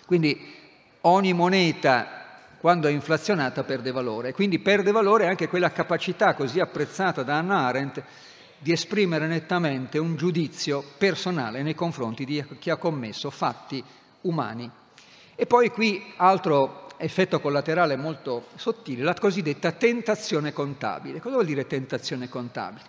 [0.05, 0.67] Quindi
[1.01, 2.17] ogni moneta
[2.59, 7.67] quando è inflazionata perde valore quindi perde valore anche quella capacità così apprezzata da Hannah
[7.67, 8.03] Arendt
[8.61, 13.81] di esprimere nettamente un giudizio personale nei confronti di chi ha commesso fatti
[14.21, 14.69] umani.
[15.35, 21.21] E poi qui altro effetto collaterale molto sottile, la cosiddetta tentazione contabile.
[21.21, 22.85] Cosa vuol dire tentazione contabile?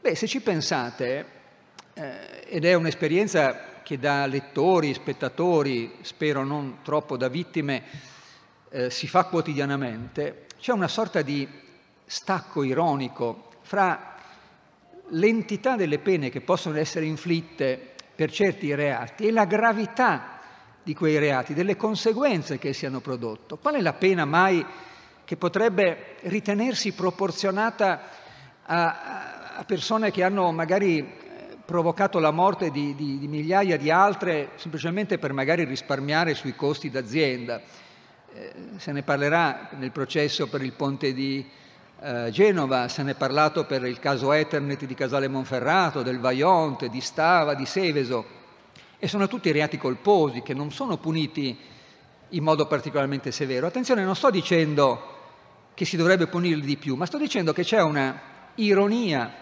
[0.00, 1.40] Beh, se ci pensate,
[1.94, 7.82] eh, ed è un'esperienza che da lettori, spettatori, spero non troppo da vittime,
[8.70, 11.46] eh, si fa quotidianamente, c'è una sorta di
[12.04, 14.14] stacco ironico fra
[15.08, 20.38] l'entità delle pene che possono essere inflitte per certi reati è la gravità
[20.82, 23.56] di quei reati, delle conseguenze che si hanno prodotto.
[23.56, 24.64] Qual è la pena mai
[25.24, 28.00] che potrebbe ritenersi proporzionata
[28.64, 31.20] a, a persone che hanno magari
[31.64, 36.90] provocato la morte di, di, di, migliaia di altre semplicemente per magari risparmiare sui costi
[36.90, 37.60] d'azienda?
[38.34, 41.44] Eh, se ne parlerà nel processo per il ponte di
[42.00, 46.88] eh, Genova, se ne è parlato per il caso Ethernet di Casale Monferrato, del Vaionte,
[46.88, 48.40] di Stava, di Seveso
[48.98, 51.58] e sono tutti reati colposi che non sono puniti
[52.28, 53.66] in modo particolarmente severo.
[53.66, 55.10] Attenzione, non sto dicendo
[55.74, 58.20] che si dovrebbe punirli di più, ma sto dicendo che c'è una
[58.56, 59.32] ironia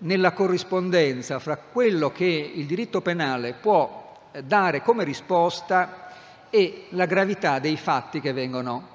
[0.00, 6.08] nella corrispondenza fra quello che il diritto penale può dare come risposta
[6.50, 8.88] e la gravità dei fatti che vengono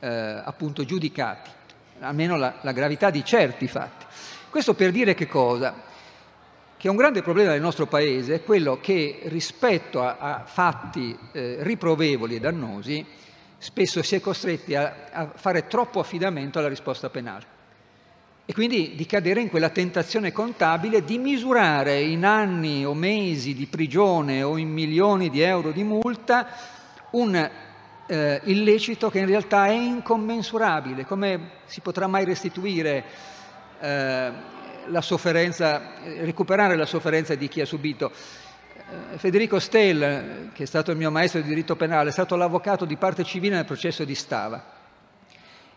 [0.00, 1.50] eh, appunto giudicati,
[2.00, 4.04] almeno la, la gravità di certi fatti.
[4.50, 5.90] Questo per dire che cosa?
[6.82, 11.58] che un grande problema del nostro Paese è quello che rispetto a, a fatti eh,
[11.60, 13.06] riprovevoli e dannosi
[13.56, 17.46] spesso si è costretti a, a fare troppo affidamento alla risposta penale
[18.44, 23.66] e quindi di cadere in quella tentazione contabile di misurare in anni o mesi di
[23.66, 26.48] prigione o in milioni di euro di multa
[27.10, 27.50] un
[28.06, 31.04] eh, illecito che in realtà è incommensurabile.
[31.04, 33.04] Come si potrà mai restituire
[33.80, 34.32] eh,
[34.86, 38.10] la sofferenza, recuperare la sofferenza di chi ha subito.
[38.10, 42.84] Eh, Federico Stell, che è stato il mio maestro di diritto penale, è stato l'avvocato
[42.84, 44.80] di parte civile nel processo di Stava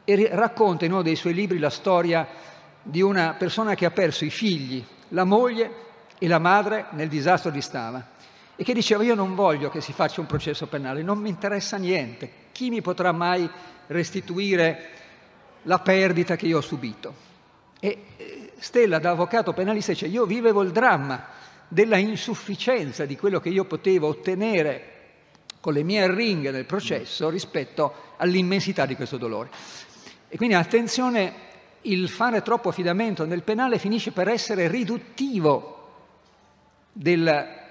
[0.03, 2.27] e racconta in uno dei suoi libri la storia
[2.87, 5.71] di una persona che ha perso i figli, la moglie
[6.19, 8.13] e la madre nel disastro di Stava
[8.55, 11.77] e che diceva io non voglio che si faccia un processo penale, non mi interessa
[11.77, 13.49] niente, chi mi potrà mai
[13.87, 14.89] restituire
[15.63, 17.13] la perdita che io ho subito?
[17.79, 21.25] E eh, Stella da avvocato penalista dice io vivevo il dramma
[21.67, 24.91] della insufficienza di quello che io potevo ottenere
[25.59, 29.49] con le mie arringhe nel processo rispetto all'immensità di questo dolore.
[30.29, 31.33] E quindi attenzione,
[31.85, 35.73] il fare troppo affidamento nel penale finisce per essere riduttivo
[36.91, 37.63] della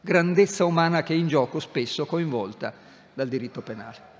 [0.00, 2.72] grandezza umana che è in gioco spesso coinvolta
[3.14, 4.10] dal diritto penale.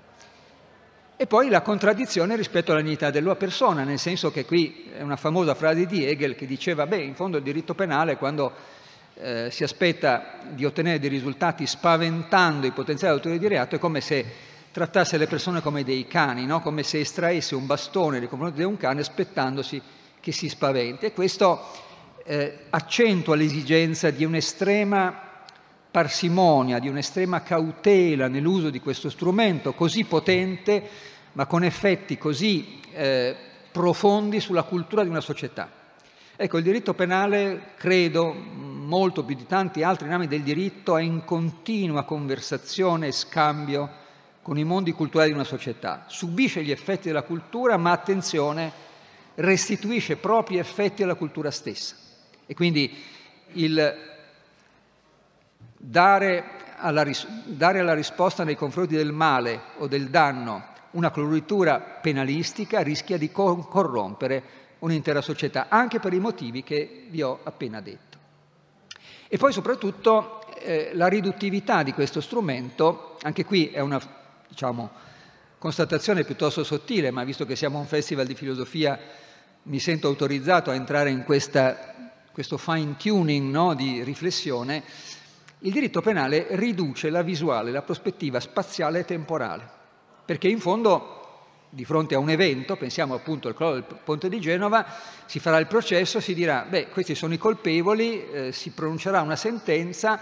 [1.15, 5.15] E poi la contraddizione rispetto alla dignità della persona, nel senso che qui è una
[5.15, 8.51] famosa frase di Hegel che diceva, beh, in fondo il diritto penale quando
[9.15, 14.01] eh, si aspetta di ottenere dei risultati spaventando i potenziali autori di reato è come
[14.01, 14.25] se
[14.73, 16.59] trattasse le persone come dei cani, no?
[16.59, 19.79] come se estraesse un bastone nei confronti di un cane aspettandosi
[20.19, 21.05] che si spaventi.
[21.05, 21.61] E questo
[22.25, 25.15] eh, accentua l'esigenza di un'estrema
[25.91, 30.89] parsimonia, di un'estrema cautela nell'uso di questo strumento così potente,
[31.33, 33.35] ma con effetti così eh,
[33.71, 35.69] profondi sulla cultura di una società.
[36.35, 41.23] Ecco, il diritto penale, credo, molto più di tanti altri rami del diritto, è in
[41.25, 44.01] continua conversazione e scambio
[44.43, 46.03] con i mondi culturali di una società.
[46.07, 48.71] Subisce gli effetti della cultura, ma attenzione,
[49.35, 51.95] restituisce propri effetti alla cultura stessa.
[52.45, 52.93] E quindi
[53.53, 54.11] il
[55.77, 56.43] dare
[56.77, 62.81] alla, ris- dare alla risposta nei confronti del male o del danno una coloritura penalistica
[62.81, 68.17] rischia di cor- corrompere un'intera società, anche per i motivi che vi ho appena detto.
[69.29, 73.99] E poi soprattutto eh, la riduttività di questo strumento, anche qui è una
[74.53, 74.91] diciamo,
[75.57, 78.99] constatazione piuttosto sottile, ma visto che siamo un festival di filosofia
[79.63, 84.83] mi sento autorizzato a entrare in questa, questo fine tuning no, di riflessione,
[85.59, 89.67] il diritto penale riduce la visuale, la prospettiva spaziale e temporale,
[90.25, 91.21] perché in fondo
[91.69, 94.85] di fronte a un evento, pensiamo appunto al crollo del ponte di Genova,
[95.25, 99.35] si farà il processo, si dirà, beh, questi sono i colpevoli, eh, si pronuncerà una
[99.35, 100.19] sentenza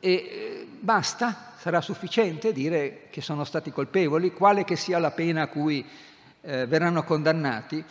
[0.00, 5.42] e eh, basta, sarà sufficiente dire che sono stati colpevoli, quale che sia la pena
[5.42, 5.84] a cui
[6.42, 7.82] eh, verranno condannati.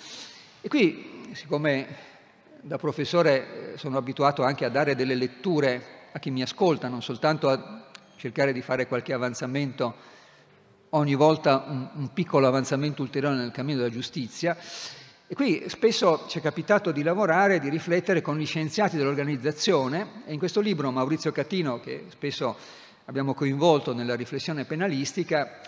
[0.62, 2.14] E qui, siccome
[2.62, 7.02] da professore eh, sono abituato anche a dare delle letture a chi mi ascolta, non
[7.02, 9.94] soltanto a cercare di fare qualche avanzamento,
[10.90, 14.58] ogni volta un, un piccolo avanzamento ulteriore nel cammino della giustizia.
[15.28, 20.34] E qui spesso ci è capitato di lavorare, di riflettere con gli scienziati dell'organizzazione e
[20.34, 22.56] in questo libro Maurizio Catino, che spesso
[23.06, 25.62] abbiamo coinvolto nella riflessione penalistica,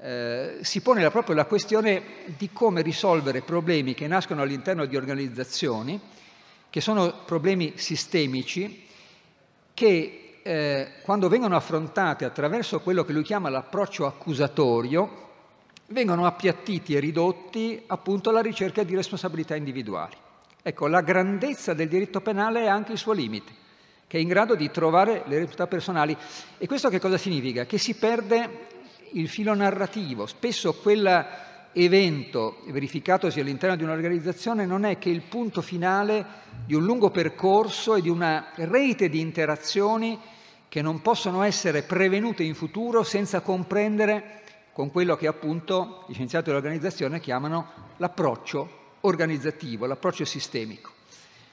[0.00, 2.02] eh, si pone proprio la questione
[2.38, 6.00] di come risolvere problemi che nascono all'interno di organizzazioni,
[6.70, 8.86] che sono problemi sistemici,
[9.74, 15.24] che eh, quando vengono affrontate attraverso quello che lui chiama l'approccio accusatorio,
[15.88, 20.16] vengono appiattiti e ridotti appunto alla ricerca di responsabilità individuali.
[20.62, 23.52] Ecco, la grandezza del diritto penale è anche il suo limite,
[24.06, 26.16] che è in grado di trovare le realtà personali.
[26.56, 27.66] E questo che cosa significa?
[27.66, 28.66] Che si perde
[29.12, 30.26] il filo narrativo.
[30.26, 36.24] Spesso quell'evento verificatosi all'interno di un'organizzazione non è che il punto finale
[36.64, 40.18] di un lungo percorso e di una rete di interazioni
[40.68, 44.43] che non possono essere prevenute in futuro senza comprendere
[44.74, 50.90] con quello che appunto gli scienziati dell'organizzazione chiamano l'approccio organizzativo, l'approccio sistemico.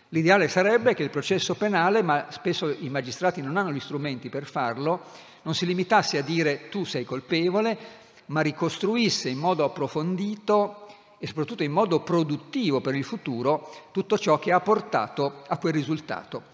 [0.10, 4.46] L'ideale sarebbe che il processo penale, ma spesso i magistrati non hanno gli strumenti per
[4.46, 5.02] farlo,
[5.44, 7.78] non si limitasse a dire tu sei colpevole,
[8.26, 10.88] ma ricostruisse in modo approfondito
[11.20, 15.74] e soprattutto in modo produttivo per il futuro tutto ciò che ha portato a quel
[15.74, 16.46] risultato.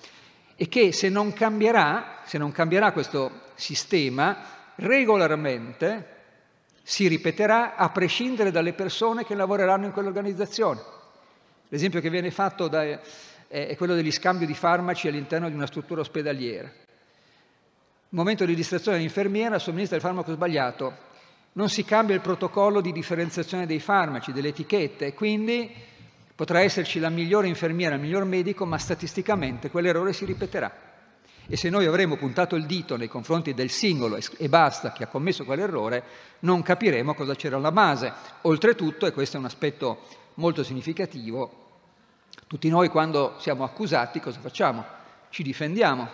[0.58, 4.38] E che se non cambierà, se non cambierà questo sistema,
[4.76, 6.16] regolarmente
[6.90, 10.82] si ripeterà a prescindere dalle persone che lavoreranno in quell'organizzazione.
[11.68, 12.82] L'esempio che viene fatto da,
[13.46, 16.72] è quello degli scambi di farmaci all'interno di una struttura ospedaliera.
[18.12, 20.96] Momento di distrazione dell'infermiera, somministra il farmaco sbagliato,
[21.54, 25.70] non si cambia il protocollo di differenziazione dei farmaci, delle etichette, quindi
[26.34, 30.87] potrà esserci la migliore infermiera, il miglior medico, ma statisticamente quell'errore si ripeterà.
[31.50, 35.08] E se noi avremo puntato il dito nei confronti del singolo e basta che ha
[35.08, 36.04] commesso quell'errore,
[36.40, 38.12] non capiremo cosa c'era alla base.
[38.42, 40.02] Oltretutto, e questo è un aspetto
[40.36, 41.66] molto significativo,
[42.48, 44.86] tutti noi quando siamo accusati cosa facciamo?
[45.30, 46.08] Ci difendiamo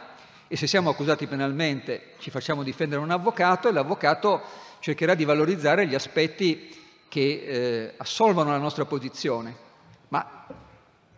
[0.47, 4.41] e se siamo accusati penalmente ci facciamo difendere un avvocato e l'avvocato
[4.79, 6.75] cercherà di valorizzare gli aspetti
[7.07, 9.55] che eh, assolvono la nostra posizione.
[10.07, 10.45] Ma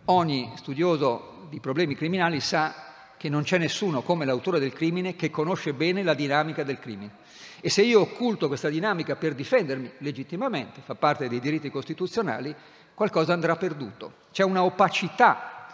[0.06, 2.85] ogni studioso di problemi criminali sa
[3.18, 7.24] che non c'è nessuno come l'autore del crimine che conosce bene la dinamica del crimine.
[7.62, 12.54] E se io occulto questa dinamica per difendermi legittimamente, fa parte dei diritti costituzionali,
[12.94, 14.14] qualcosa andrà perduto.
[14.32, 15.68] C'è una opacità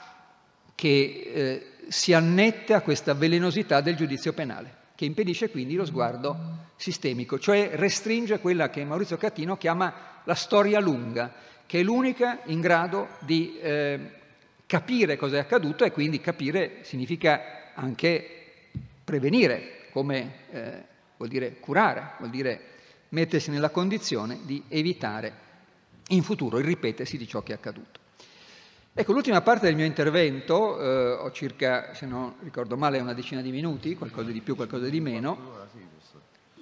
[0.75, 6.69] che eh, si annette a questa velenosità del giudizio penale, che impedisce quindi lo sguardo
[6.75, 11.31] sistemico, cioè restringe quella che Maurizio Catino chiama la storia lunga,
[11.65, 14.20] che è l'unica in grado di eh,
[14.71, 18.43] capire cosa è accaduto e quindi capire significa anche
[19.03, 20.83] prevenire, come eh,
[21.17, 22.61] vuol dire curare, vuol dire
[23.09, 25.33] mettersi nella condizione di evitare
[26.11, 27.99] in futuro il ripetersi di ciò che è accaduto.
[28.93, 33.41] Ecco, l'ultima parte del mio intervento, eh, ho circa, se non ricordo male, una decina
[33.41, 35.67] di minuti, qualcosa di più, qualcosa di meno.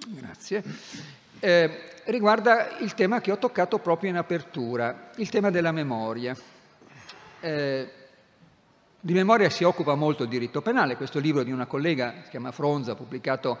[0.08, 0.64] Grazie.
[1.38, 6.36] Eh, riguarda il tema che ho toccato proprio in apertura, il tema della memoria.
[7.38, 7.98] Eh,
[9.02, 12.52] di memoria si occupa molto il diritto penale, questo libro di una collega, si chiama
[12.52, 13.58] Fronza, pubblicato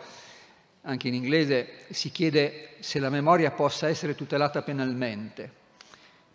[0.82, 5.58] anche in inglese, si chiede se la memoria possa essere tutelata penalmente.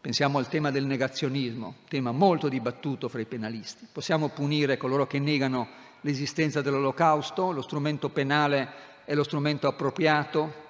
[0.01, 3.87] Pensiamo al tema del negazionismo, tema molto dibattuto fra i penalisti.
[3.91, 5.67] Possiamo punire coloro che negano
[6.01, 7.51] l'esistenza dell'olocausto?
[7.51, 8.69] Lo strumento penale
[9.05, 10.63] è lo strumento appropriato?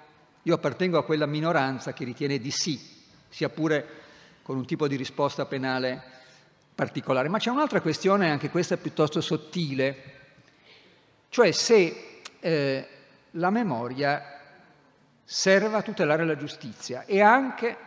[0.43, 2.79] Io appartengo a quella minoranza che ritiene di sì,
[3.29, 3.87] sia pure
[4.41, 6.23] con un tipo di risposta penale
[6.75, 7.29] particolare.
[7.29, 10.13] Ma c'è un'altra questione, anche questa piuttosto sottile,
[11.29, 12.87] cioè se eh,
[13.31, 14.39] la memoria
[15.23, 17.77] serve a tutelare la giustizia e anche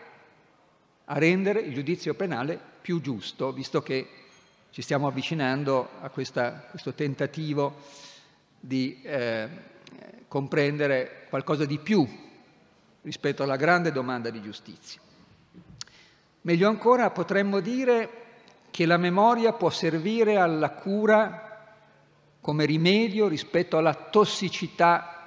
[1.04, 4.08] a rendere il giudizio penale più giusto, visto che
[4.70, 7.76] ci stiamo avvicinando a questa, questo tentativo
[8.58, 9.48] di eh,
[10.26, 12.06] comprendere qualcosa di più
[13.02, 15.00] rispetto alla grande domanda di giustizia.
[16.42, 18.27] Meglio ancora potremmo dire
[18.70, 21.66] che la memoria può servire alla cura
[22.40, 25.18] come rimedio rispetto alla tossicità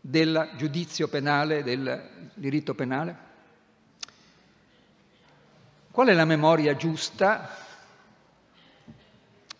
[0.00, 3.28] del giudizio penale, del diritto penale?
[5.90, 7.56] Qual è la memoria giusta?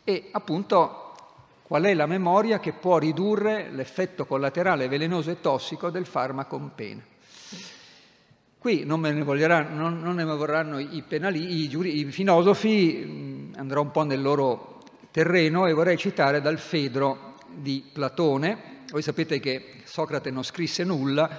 [0.04, 1.14] E appunto
[1.62, 6.74] qual è la memoria che può ridurre l'effetto collaterale velenoso e tossico del farmaco in
[6.74, 7.02] pena.
[8.60, 13.80] Qui non, me ne non, non ne vorranno i, penali, i, giuri, i filosofi, andrò
[13.80, 18.82] un po' nel loro terreno e vorrei citare dal Fedro di Platone.
[18.90, 21.38] Voi sapete che Socrate non scrisse nulla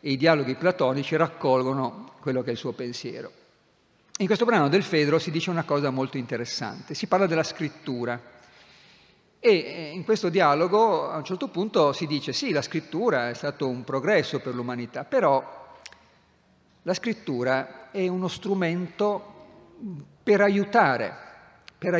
[0.00, 3.32] e i dialoghi platonici raccolgono quello che è il suo pensiero.
[4.18, 8.20] In questo brano del Fedro si dice una cosa molto interessante, si parla della scrittura
[9.38, 13.34] e eh, in questo dialogo a un certo punto si dice sì, la scrittura è
[13.34, 15.59] stato un progresso per l'umanità, però
[16.90, 19.22] la scrittura è uno strumento
[20.24, 21.14] per aiutare,
[21.78, 21.94] per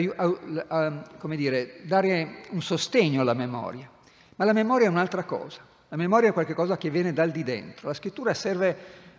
[1.16, 3.88] come dire, dare un sostegno alla memoria,
[4.34, 7.86] ma la memoria è un'altra cosa, la memoria è qualcosa che viene dal di dentro,
[7.86, 8.76] la scrittura serve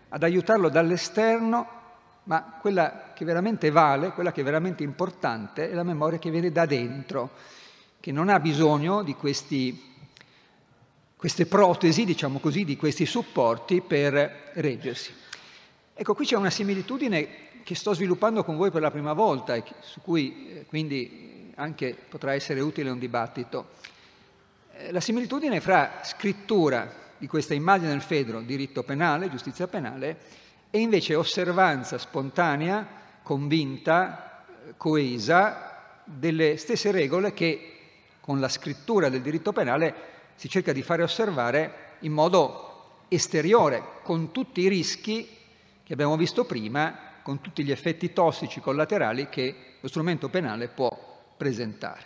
[0.09, 1.79] ad aiutarlo dall'esterno
[2.23, 6.51] ma quella che veramente vale, quella che è veramente importante, è la memoria che viene
[6.51, 7.29] da dentro,
[8.01, 9.95] che non ha bisogno di questi,
[11.15, 15.19] queste protesi, diciamo così, di questi supporti per reggersi.
[16.01, 17.27] Ecco, qui c'è una similitudine
[17.61, 21.95] che sto sviluppando con voi per la prima volta e su cui eh, quindi anche
[22.09, 23.67] potrà essere utile un dibattito.
[24.77, 30.17] Eh, la similitudine fra scrittura di questa immagine del Fedro, diritto penale, giustizia penale,
[30.71, 32.87] e invece osservanza spontanea,
[33.21, 34.43] convinta,
[34.77, 37.73] coesa delle stesse regole che
[38.21, 39.93] con la scrittura del diritto penale
[40.33, 45.37] si cerca di fare osservare in modo esteriore, con tutti i rischi
[45.91, 50.89] che abbiamo visto prima con tutti gli effetti tossici collaterali che lo strumento penale può
[51.35, 52.05] presentare.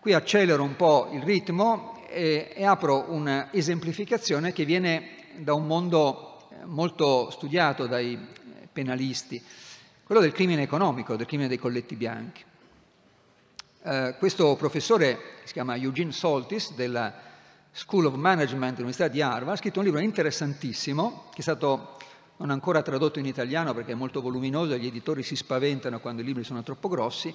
[0.00, 6.48] Qui accelero un po' il ritmo e, e apro un'esemplificazione che viene da un mondo
[6.48, 8.18] eh, molto studiato dai
[8.72, 9.44] penalisti,
[10.02, 12.42] quello del crimine economico, del crimine dei colletti bianchi.
[13.82, 17.12] Eh, questo professore, si chiama Eugene Soltis, della
[17.72, 21.98] School of Management dell'Università di Harvard, ha scritto un libro interessantissimo che è stato
[22.42, 26.22] non ancora tradotto in italiano perché è molto voluminoso e gli editori si spaventano quando
[26.22, 27.32] i libri sono troppo grossi,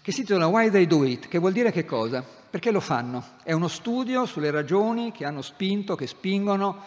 [0.00, 2.22] che si intitola Why They Do It, che vuol dire che cosa?
[2.22, 3.24] Perché lo fanno.
[3.42, 6.84] È uno studio sulle ragioni che hanno spinto, che spingono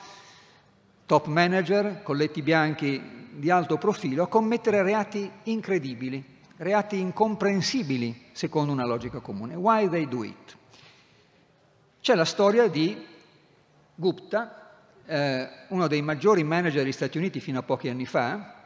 [1.05, 6.23] top manager, colletti bianchi di alto profilo, a commettere reati incredibili,
[6.55, 9.55] reati incomprensibili secondo una logica comune.
[9.55, 10.57] Why they do it?
[11.99, 13.09] C'è la storia di
[13.93, 14.60] Gupta,
[15.05, 18.59] eh, uno dei maggiori manager degli Stati Uniti fino a pochi anni fa,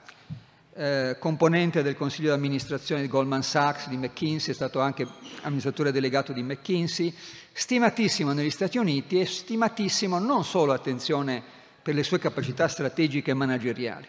[0.73, 5.07] eh, componente del consiglio di amministrazione di Goldman Sachs, di McKinsey, è stato anche
[5.41, 7.13] amministratore delegato di McKinsey,
[7.53, 11.41] stimatissimo negli Stati Uniti e stimatissimo non solo, attenzione,
[11.81, 14.07] per le sue capacità strategiche e manageriali,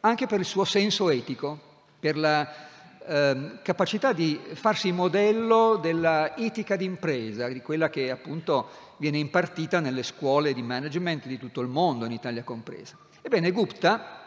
[0.00, 1.58] anche per il suo senso etico,
[1.98, 2.52] per la
[3.06, 10.02] eh, capacità di farsi modello della etica d'impresa, di quella che appunto viene impartita nelle
[10.02, 12.96] scuole di management di tutto il mondo, in Italia compresa.
[13.22, 14.22] Ebbene, Gupta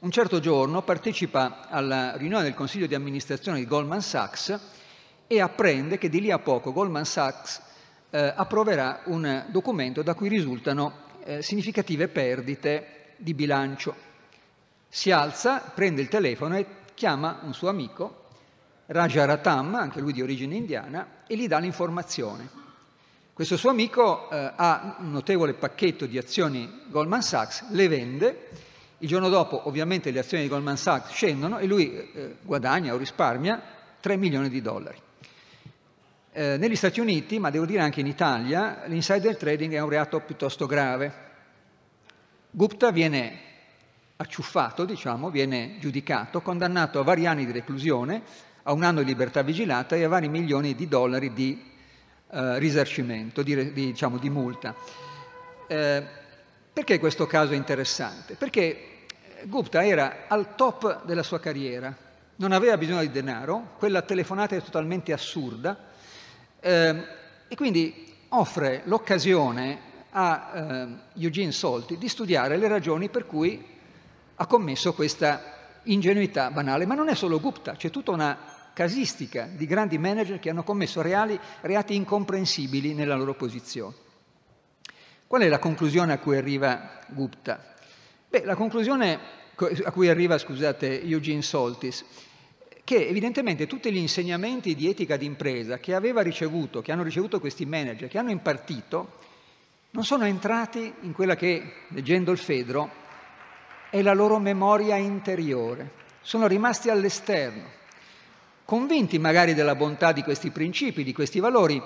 [0.00, 4.58] un certo giorno partecipa alla riunione del consiglio di amministrazione di Goldman Sachs
[5.26, 7.60] e apprende che di lì a poco Goldman Sachs
[8.08, 13.94] eh, approverà un documento da cui risultano eh, significative perdite di bilancio.
[14.88, 18.24] Si alza, prende il telefono e chiama un suo amico,
[18.86, 22.59] Raja Ratam, anche lui di origine indiana, e gli dà l'informazione.
[23.40, 28.48] Questo suo amico eh, ha un notevole pacchetto di azioni Goldman Sachs, le vende,
[28.98, 32.98] il giorno dopo ovviamente le azioni di Goldman Sachs scendono e lui eh, guadagna o
[32.98, 33.58] risparmia
[33.98, 34.98] 3 milioni di dollari.
[36.32, 40.20] Eh, negli Stati Uniti, ma devo dire anche in Italia, l'insider trading è un reato
[40.20, 41.10] piuttosto grave.
[42.50, 43.38] Gupta viene
[44.16, 48.22] acciuffato, diciamo, viene giudicato, condannato a vari anni di reclusione,
[48.64, 51.69] a un anno di libertà vigilata e a vari milioni di dollari di
[52.32, 54.74] eh, risarcimento, di, di, diciamo, di multa.
[55.66, 56.02] Eh,
[56.72, 58.34] perché questo caso è interessante?
[58.34, 59.06] Perché
[59.44, 61.94] Gupta era al top della sua carriera,
[62.36, 65.76] non aveva bisogno di denaro, quella telefonata è totalmente assurda
[66.60, 67.04] eh,
[67.48, 69.78] e quindi offre l'occasione
[70.10, 70.52] a
[71.14, 73.64] eh, Eugene Solti di studiare le ragioni per cui
[74.36, 76.86] ha commesso questa ingenuità banale.
[76.86, 78.49] Ma non è solo Gupta, c'è tutta una
[78.80, 83.94] casistica di grandi manager che hanno commesso reali, reati incomprensibili nella loro posizione.
[85.26, 87.74] Qual è la conclusione a cui arriva Gupta?
[88.26, 89.18] Beh, la conclusione
[89.84, 92.02] a cui arriva, scusate, Eugene Soltis,
[92.82, 97.66] che evidentemente tutti gli insegnamenti di etica d'impresa che aveva ricevuto, che hanno ricevuto questi
[97.66, 99.18] manager, che hanno impartito,
[99.90, 102.90] non sono entrati in quella che, leggendo il Fedro,
[103.90, 105.98] è la loro memoria interiore.
[106.22, 107.78] Sono rimasti all'esterno,
[108.70, 111.82] convinti magari della bontà di questi principi, di questi valori,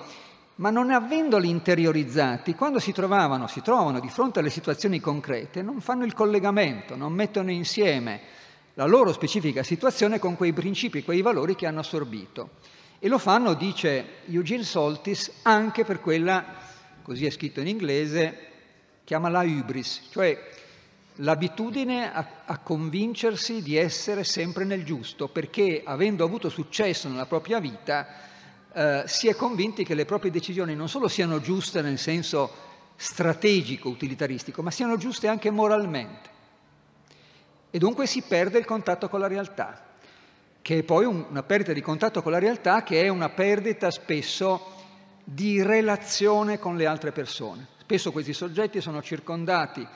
[0.57, 5.81] ma non avendoli interiorizzati, quando si trovavano, si trovano di fronte alle situazioni concrete, non
[5.81, 8.21] fanno il collegamento, non mettono insieme
[8.75, 12.51] la loro specifica situazione con quei principi, quei valori che hanno assorbito.
[12.99, 16.45] E lo fanno, dice Eugene Soltis, anche per quella,
[17.01, 18.37] così è scritto in inglese,
[19.05, 20.39] chiama la hybris, cioè
[21.17, 27.59] l'abitudine a, a, convincersi di essere sempre nel giusto, perché avendo avuto successo nella propria
[27.59, 28.07] vita
[28.73, 32.63] eh, si è convinti che le proprie decisioni non solo siano giuste nel senso
[32.97, 36.33] strategico, utilitaristico, ma siano giuste anche moralmente.
[37.71, 39.81] E dunque si perde il contatto con la realtà,
[40.61, 43.91] che è poi un, una perdita di contatto con la realtà che è una perdita
[43.91, 44.73] spesso
[45.23, 47.67] di relazione con le altre persone.
[47.77, 49.87] Spesso questi soggetti sono circondati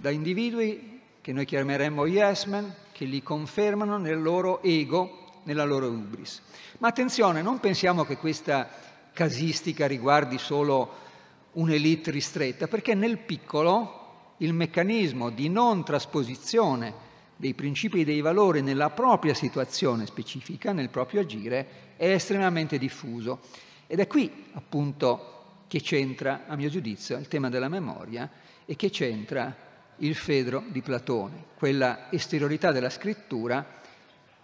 [0.00, 5.88] da individui che noi chiameremmo yes men, che li confermano nel loro ego, nella loro
[5.88, 6.40] ubris.
[6.78, 8.68] Ma attenzione, non pensiamo che questa
[9.12, 11.08] casistica riguardi solo
[11.52, 18.62] un'elite ristretta, perché nel piccolo il meccanismo di non trasposizione dei principi e dei valori
[18.62, 23.40] nella propria situazione specifica, nel proprio agire, è estremamente diffuso.
[23.86, 28.30] Ed è qui appunto che c'entra, a mio giudizio, il tema della memoria
[28.64, 29.68] e che c'entra
[30.00, 33.64] il Fedro di Platone, quella esteriorità della scrittura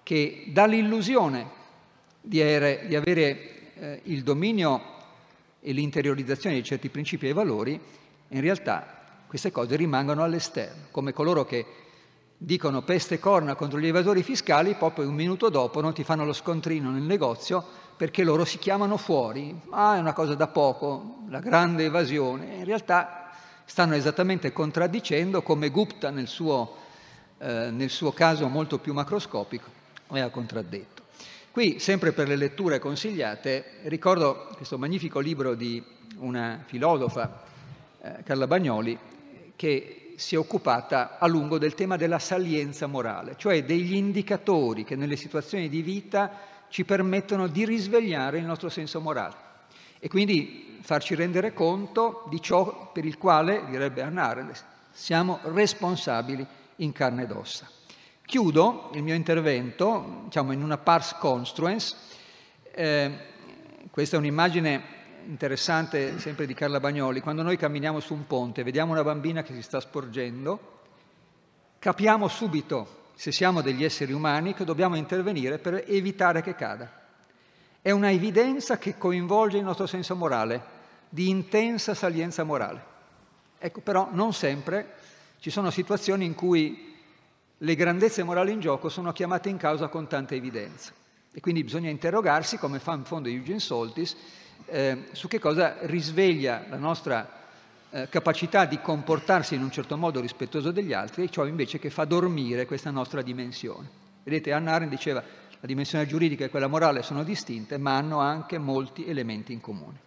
[0.03, 1.65] che dà l'illusione
[2.21, 4.95] di avere, di avere eh, il dominio
[5.61, 7.81] e l'interiorizzazione di certi principi e valori,
[8.29, 11.65] in realtà queste cose rimangono all'esterno, come coloro che
[12.39, 16.25] dicono peste e corna contro gli evasori fiscali, poi un minuto dopo non ti fanno
[16.25, 17.65] lo scontrino nel negozio
[17.97, 19.59] perché loro si chiamano fuori.
[19.71, 22.57] Ah, è una cosa da poco, la grande evasione.
[22.57, 23.26] In realtà
[23.67, 26.77] stanno esattamente contraddicendo come Gupta nel suo,
[27.39, 29.69] eh, nel suo caso molto più macroscopico
[30.07, 31.03] aveva contraddetto.
[31.51, 35.83] Qui, sempre per le letture consigliate, ricordo questo magnifico libro di
[36.19, 37.43] una filosofa,
[38.01, 38.97] eh, Carla Bagnoli,
[39.57, 44.97] che si è occupata a lungo del tema della salienza morale, cioè degli indicatori che
[44.97, 46.31] nelle situazioni di vita
[46.69, 49.45] ci permettono di risvegliare il nostro senso morale
[49.99, 54.47] e quindi farci rendere conto di ciò per il quale, direbbe Hannah
[54.93, 57.69] siamo responsabili in carne ed ossa.
[58.25, 61.97] Chiudo il mio intervento diciamo, in una pars construens.
[62.71, 63.11] Eh,
[63.91, 64.81] questa è un'immagine
[65.27, 67.21] interessante sempre di Carla Bagnoli.
[67.21, 70.83] Quando noi camminiamo su un ponte e vediamo una bambina che si sta sporgendo,
[71.81, 76.89] capiamo subito, se siamo degli esseri umani, che dobbiamo intervenire per evitare che cada.
[77.83, 80.75] È una evidenza che coinvolge il nostro senso morale,
[81.09, 82.95] di intensa salienza morale.
[83.59, 84.95] Ecco, però non sempre
[85.39, 86.95] ci sono situazioni in cui
[87.59, 90.93] le grandezze morali in gioco sono chiamate in causa con tanta evidenza.
[91.33, 94.17] E quindi bisogna interrogarsi, come fa in fondo Eugene Soltis,
[94.67, 97.29] eh, su che cosa risveglia la nostra
[97.91, 101.91] eh, capacità di comportarsi in un certo modo rispettoso degli altri e ciò invece che
[101.91, 103.89] fa dormire questa nostra dimensione.
[104.23, 108.59] Vedete, Anna Arendt diceva la dimensione giuridica e quella morale sono distinte, ma hanno anche
[108.59, 110.06] molti elementi in comune.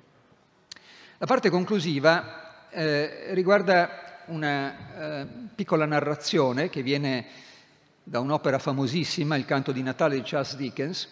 [1.22, 7.26] La parte conclusiva eh, riguarda una eh, piccola narrazione che viene
[8.02, 11.10] da un'opera famosissima, Il canto di Natale di Charles Dickens.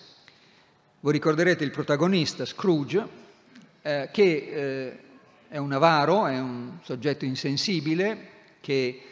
[1.02, 3.06] Voi ricorderete il protagonista, Scrooge,
[3.82, 5.00] eh, che eh,
[5.50, 8.30] è un avaro, è un soggetto insensibile
[8.62, 9.04] che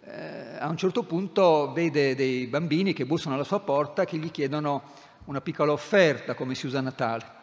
[0.00, 4.32] eh, a un certo punto vede dei bambini che bussano alla sua porta che gli
[4.32, 4.82] chiedono
[5.26, 7.41] una piccola offerta come si usa a Natale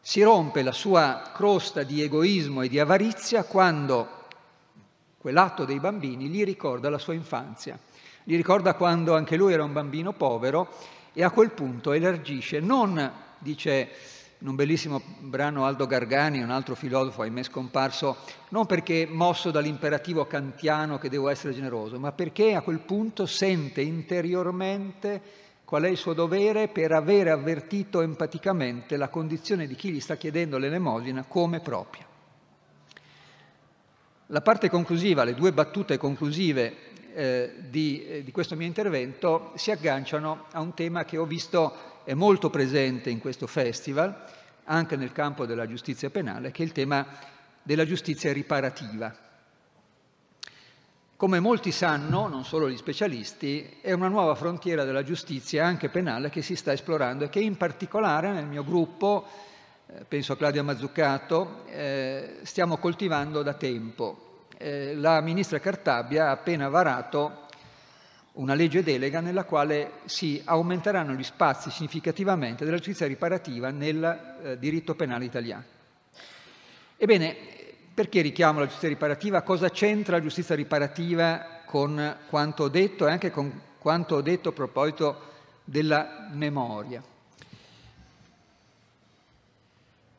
[0.00, 4.18] si rompe la sua crosta di egoismo e di avarizia quando
[5.18, 7.78] quell'atto dei bambini gli ricorda la sua infanzia,
[8.24, 10.68] gli ricorda quando anche lui era un bambino povero
[11.12, 13.90] e a quel punto elargisce, non, dice
[14.38, 18.16] in un bellissimo brano Aldo Gargani, un altro filosofo ahimè scomparso,
[18.48, 23.82] non perché mosso dall'imperativo kantiano che devo essere generoso, ma perché a quel punto sente
[23.82, 25.20] interiormente
[25.70, 30.16] qual è il suo dovere per avere avvertito empaticamente la condizione di chi gli sta
[30.16, 32.04] chiedendo l'elemosina come propria.
[34.26, 36.74] La parte conclusiva, le due battute conclusive
[37.14, 42.02] eh, di, eh, di questo mio intervento si agganciano a un tema che ho visto
[42.02, 44.24] è molto presente in questo festival,
[44.64, 47.06] anche nel campo della giustizia penale, che è il tema
[47.62, 49.14] della giustizia riparativa.
[51.20, 56.30] Come molti sanno, non solo gli specialisti, è una nuova frontiera della giustizia, anche penale,
[56.30, 59.26] che si sta esplorando e che in particolare nel mio gruppo,
[59.86, 64.46] eh, penso a Claudia Mazzucato, eh, stiamo coltivando da tempo.
[64.56, 67.48] Eh, la ministra Cartabia ha appena varato
[68.32, 74.94] una legge delega nella quale si aumenteranno gli spazi significativamente della giustizia riparativa nel diritto
[74.94, 75.64] penale italiano.
[76.96, 77.59] Ebbene,
[78.00, 79.42] perché richiamo la giustizia riparativa?
[79.42, 84.48] Cosa c'entra la giustizia riparativa con quanto ho detto e anche con quanto ho detto
[84.48, 85.20] a proposito
[85.64, 87.02] della memoria?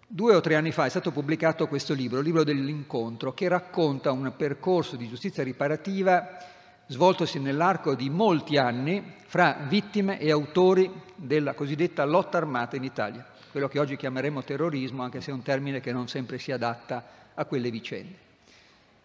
[0.05, 4.11] Due o tre anni fa è stato pubblicato questo libro, il libro dell'incontro, che racconta
[4.11, 6.37] un percorso di giustizia riparativa
[6.85, 13.25] svoltosi nell'arco di molti anni fra vittime e autori della cosiddetta lotta armata in Italia,
[13.49, 17.17] quello che oggi chiameremo terrorismo, anche se è un termine che non sempre si adatta
[17.35, 18.29] a quelle vicende.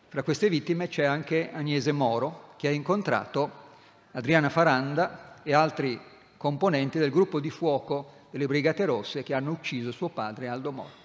[0.08, 3.64] Fra queste vittime c'è anche Agnese Moro, che ha incontrato
[4.12, 6.00] Adriana Faranda e altri
[6.36, 11.04] componenti del gruppo di fuoco delle Brigate Rosse che hanno ucciso suo padre Aldo Moro.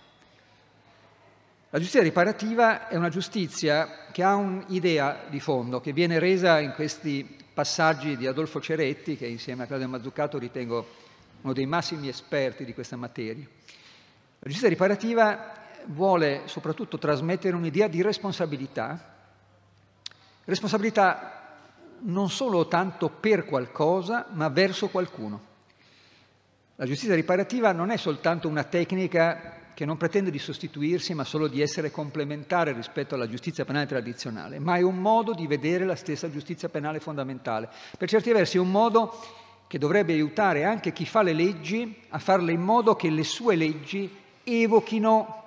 [1.69, 6.73] La giustizia riparativa è una giustizia che ha un'idea di fondo, che viene resa in
[6.73, 10.85] questi passaggi di Adolfo Ceretti, che insieme a Claudio Mazzucato ritengo
[11.41, 13.45] uno dei massimi esperti di questa materia.
[13.45, 19.15] La giustizia riparativa vuole soprattutto trasmettere un'idea di responsabilità,
[20.45, 21.39] responsabilità
[22.03, 25.49] non solo tanto per qualcosa, ma verso qualcuno.
[26.75, 31.47] La giustizia riparativa non è soltanto una tecnica che non pretende di sostituirsi, ma solo
[31.47, 35.95] di essere complementare rispetto alla giustizia penale tradizionale, ma è un modo di vedere la
[35.95, 37.69] stessa giustizia penale fondamentale.
[37.97, 39.13] Per certi versi è un modo
[39.67, 43.55] che dovrebbe aiutare anche chi fa le leggi a farle in modo che le sue
[43.55, 44.13] leggi
[44.43, 45.40] evochino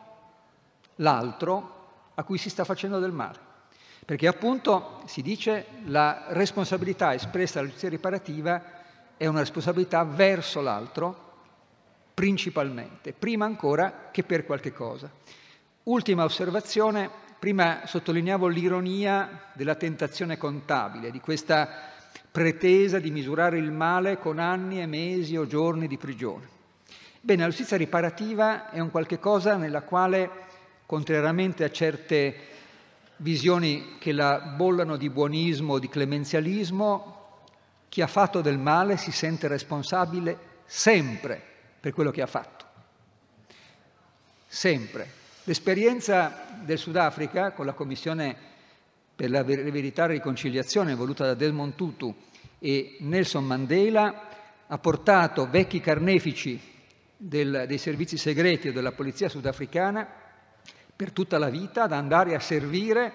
[0.97, 3.38] l'altro a cui si sta facendo del male.
[4.05, 8.62] Perché appunto si dice la responsabilità espressa dalla giustizia riparativa
[9.16, 11.22] è una responsabilità verso l'altro
[12.12, 15.11] principalmente, prima ancora che per qualche cosa.
[15.84, 21.92] Ultima osservazione, prima sottolineavo l'ironia della tentazione contabile, di questa
[22.30, 26.49] pretesa di misurare il male con anni e mesi o giorni di prigione.
[27.20, 30.30] Bene, la giustizia riparativa è un qualche cosa nella quale,
[30.95, 32.36] contrariamente a certe
[33.16, 37.42] visioni che la bollano di buonismo di clemenzialismo,
[37.88, 41.42] chi ha fatto del male si sente responsabile sempre
[41.80, 42.64] per quello che ha fatto.
[44.47, 45.11] Sempre.
[45.42, 48.36] L'esperienza del Sudafrica con la Commissione
[49.16, 52.14] per la verità e riconciliazione voluta da Desmond Tutu
[52.61, 54.28] e Nelson Mandela
[54.64, 56.61] ha portato vecchi carnefici
[57.16, 60.22] del, dei servizi segreti e della polizia sudafricana
[60.97, 63.12] per tutta la vita ad andare a servire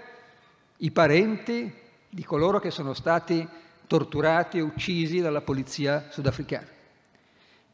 [0.78, 1.72] i parenti
[2.10, 3.48] di coloro che sono stati
[3.88, 6.68] torturati e uccisi dalla polizia sudafricana.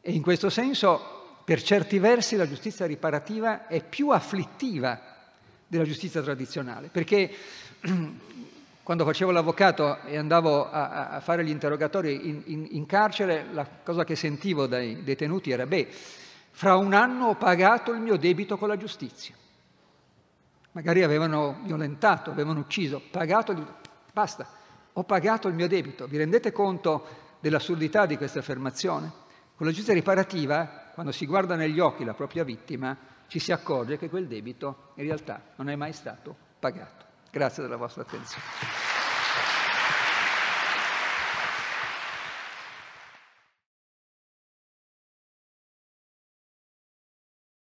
[0.00, 5.00] E in questo senso, per certi versi, la giustizia riparativa è più afflittiva
[5.66, 7.30] della giustizia tradizionale, perché
[8.82, 13.66] quando facevo l'avvocato e andavo a, a fare gli interrogatori in, in, in, carcere, la
[13.82, 15.88] cosa che sentivo dai detenuti era, beh,
[16.52, 19.34] fra un anno ho pagato il mio debito con la giustizia.
[20.76, 23.78] Magari avevano violentato, avevano ucciso, pagato,
[24.12, 24.46] basta,
[24.92, 26.06] ho pagato il mio debito.
[26.06, 27.06] Vi rendete conto
[27.40, 29.10] dell'assurdità di questa affermazione?
[29.56, 32.94] Con la giustizia riparativa, quando si guarda negli occhi la propria vittima,
[33.26, 37.06] ci si accorge che quel debito in realtà non è mai stato pagato.
[37.30, 38.85] Grazie della vostra attenzione.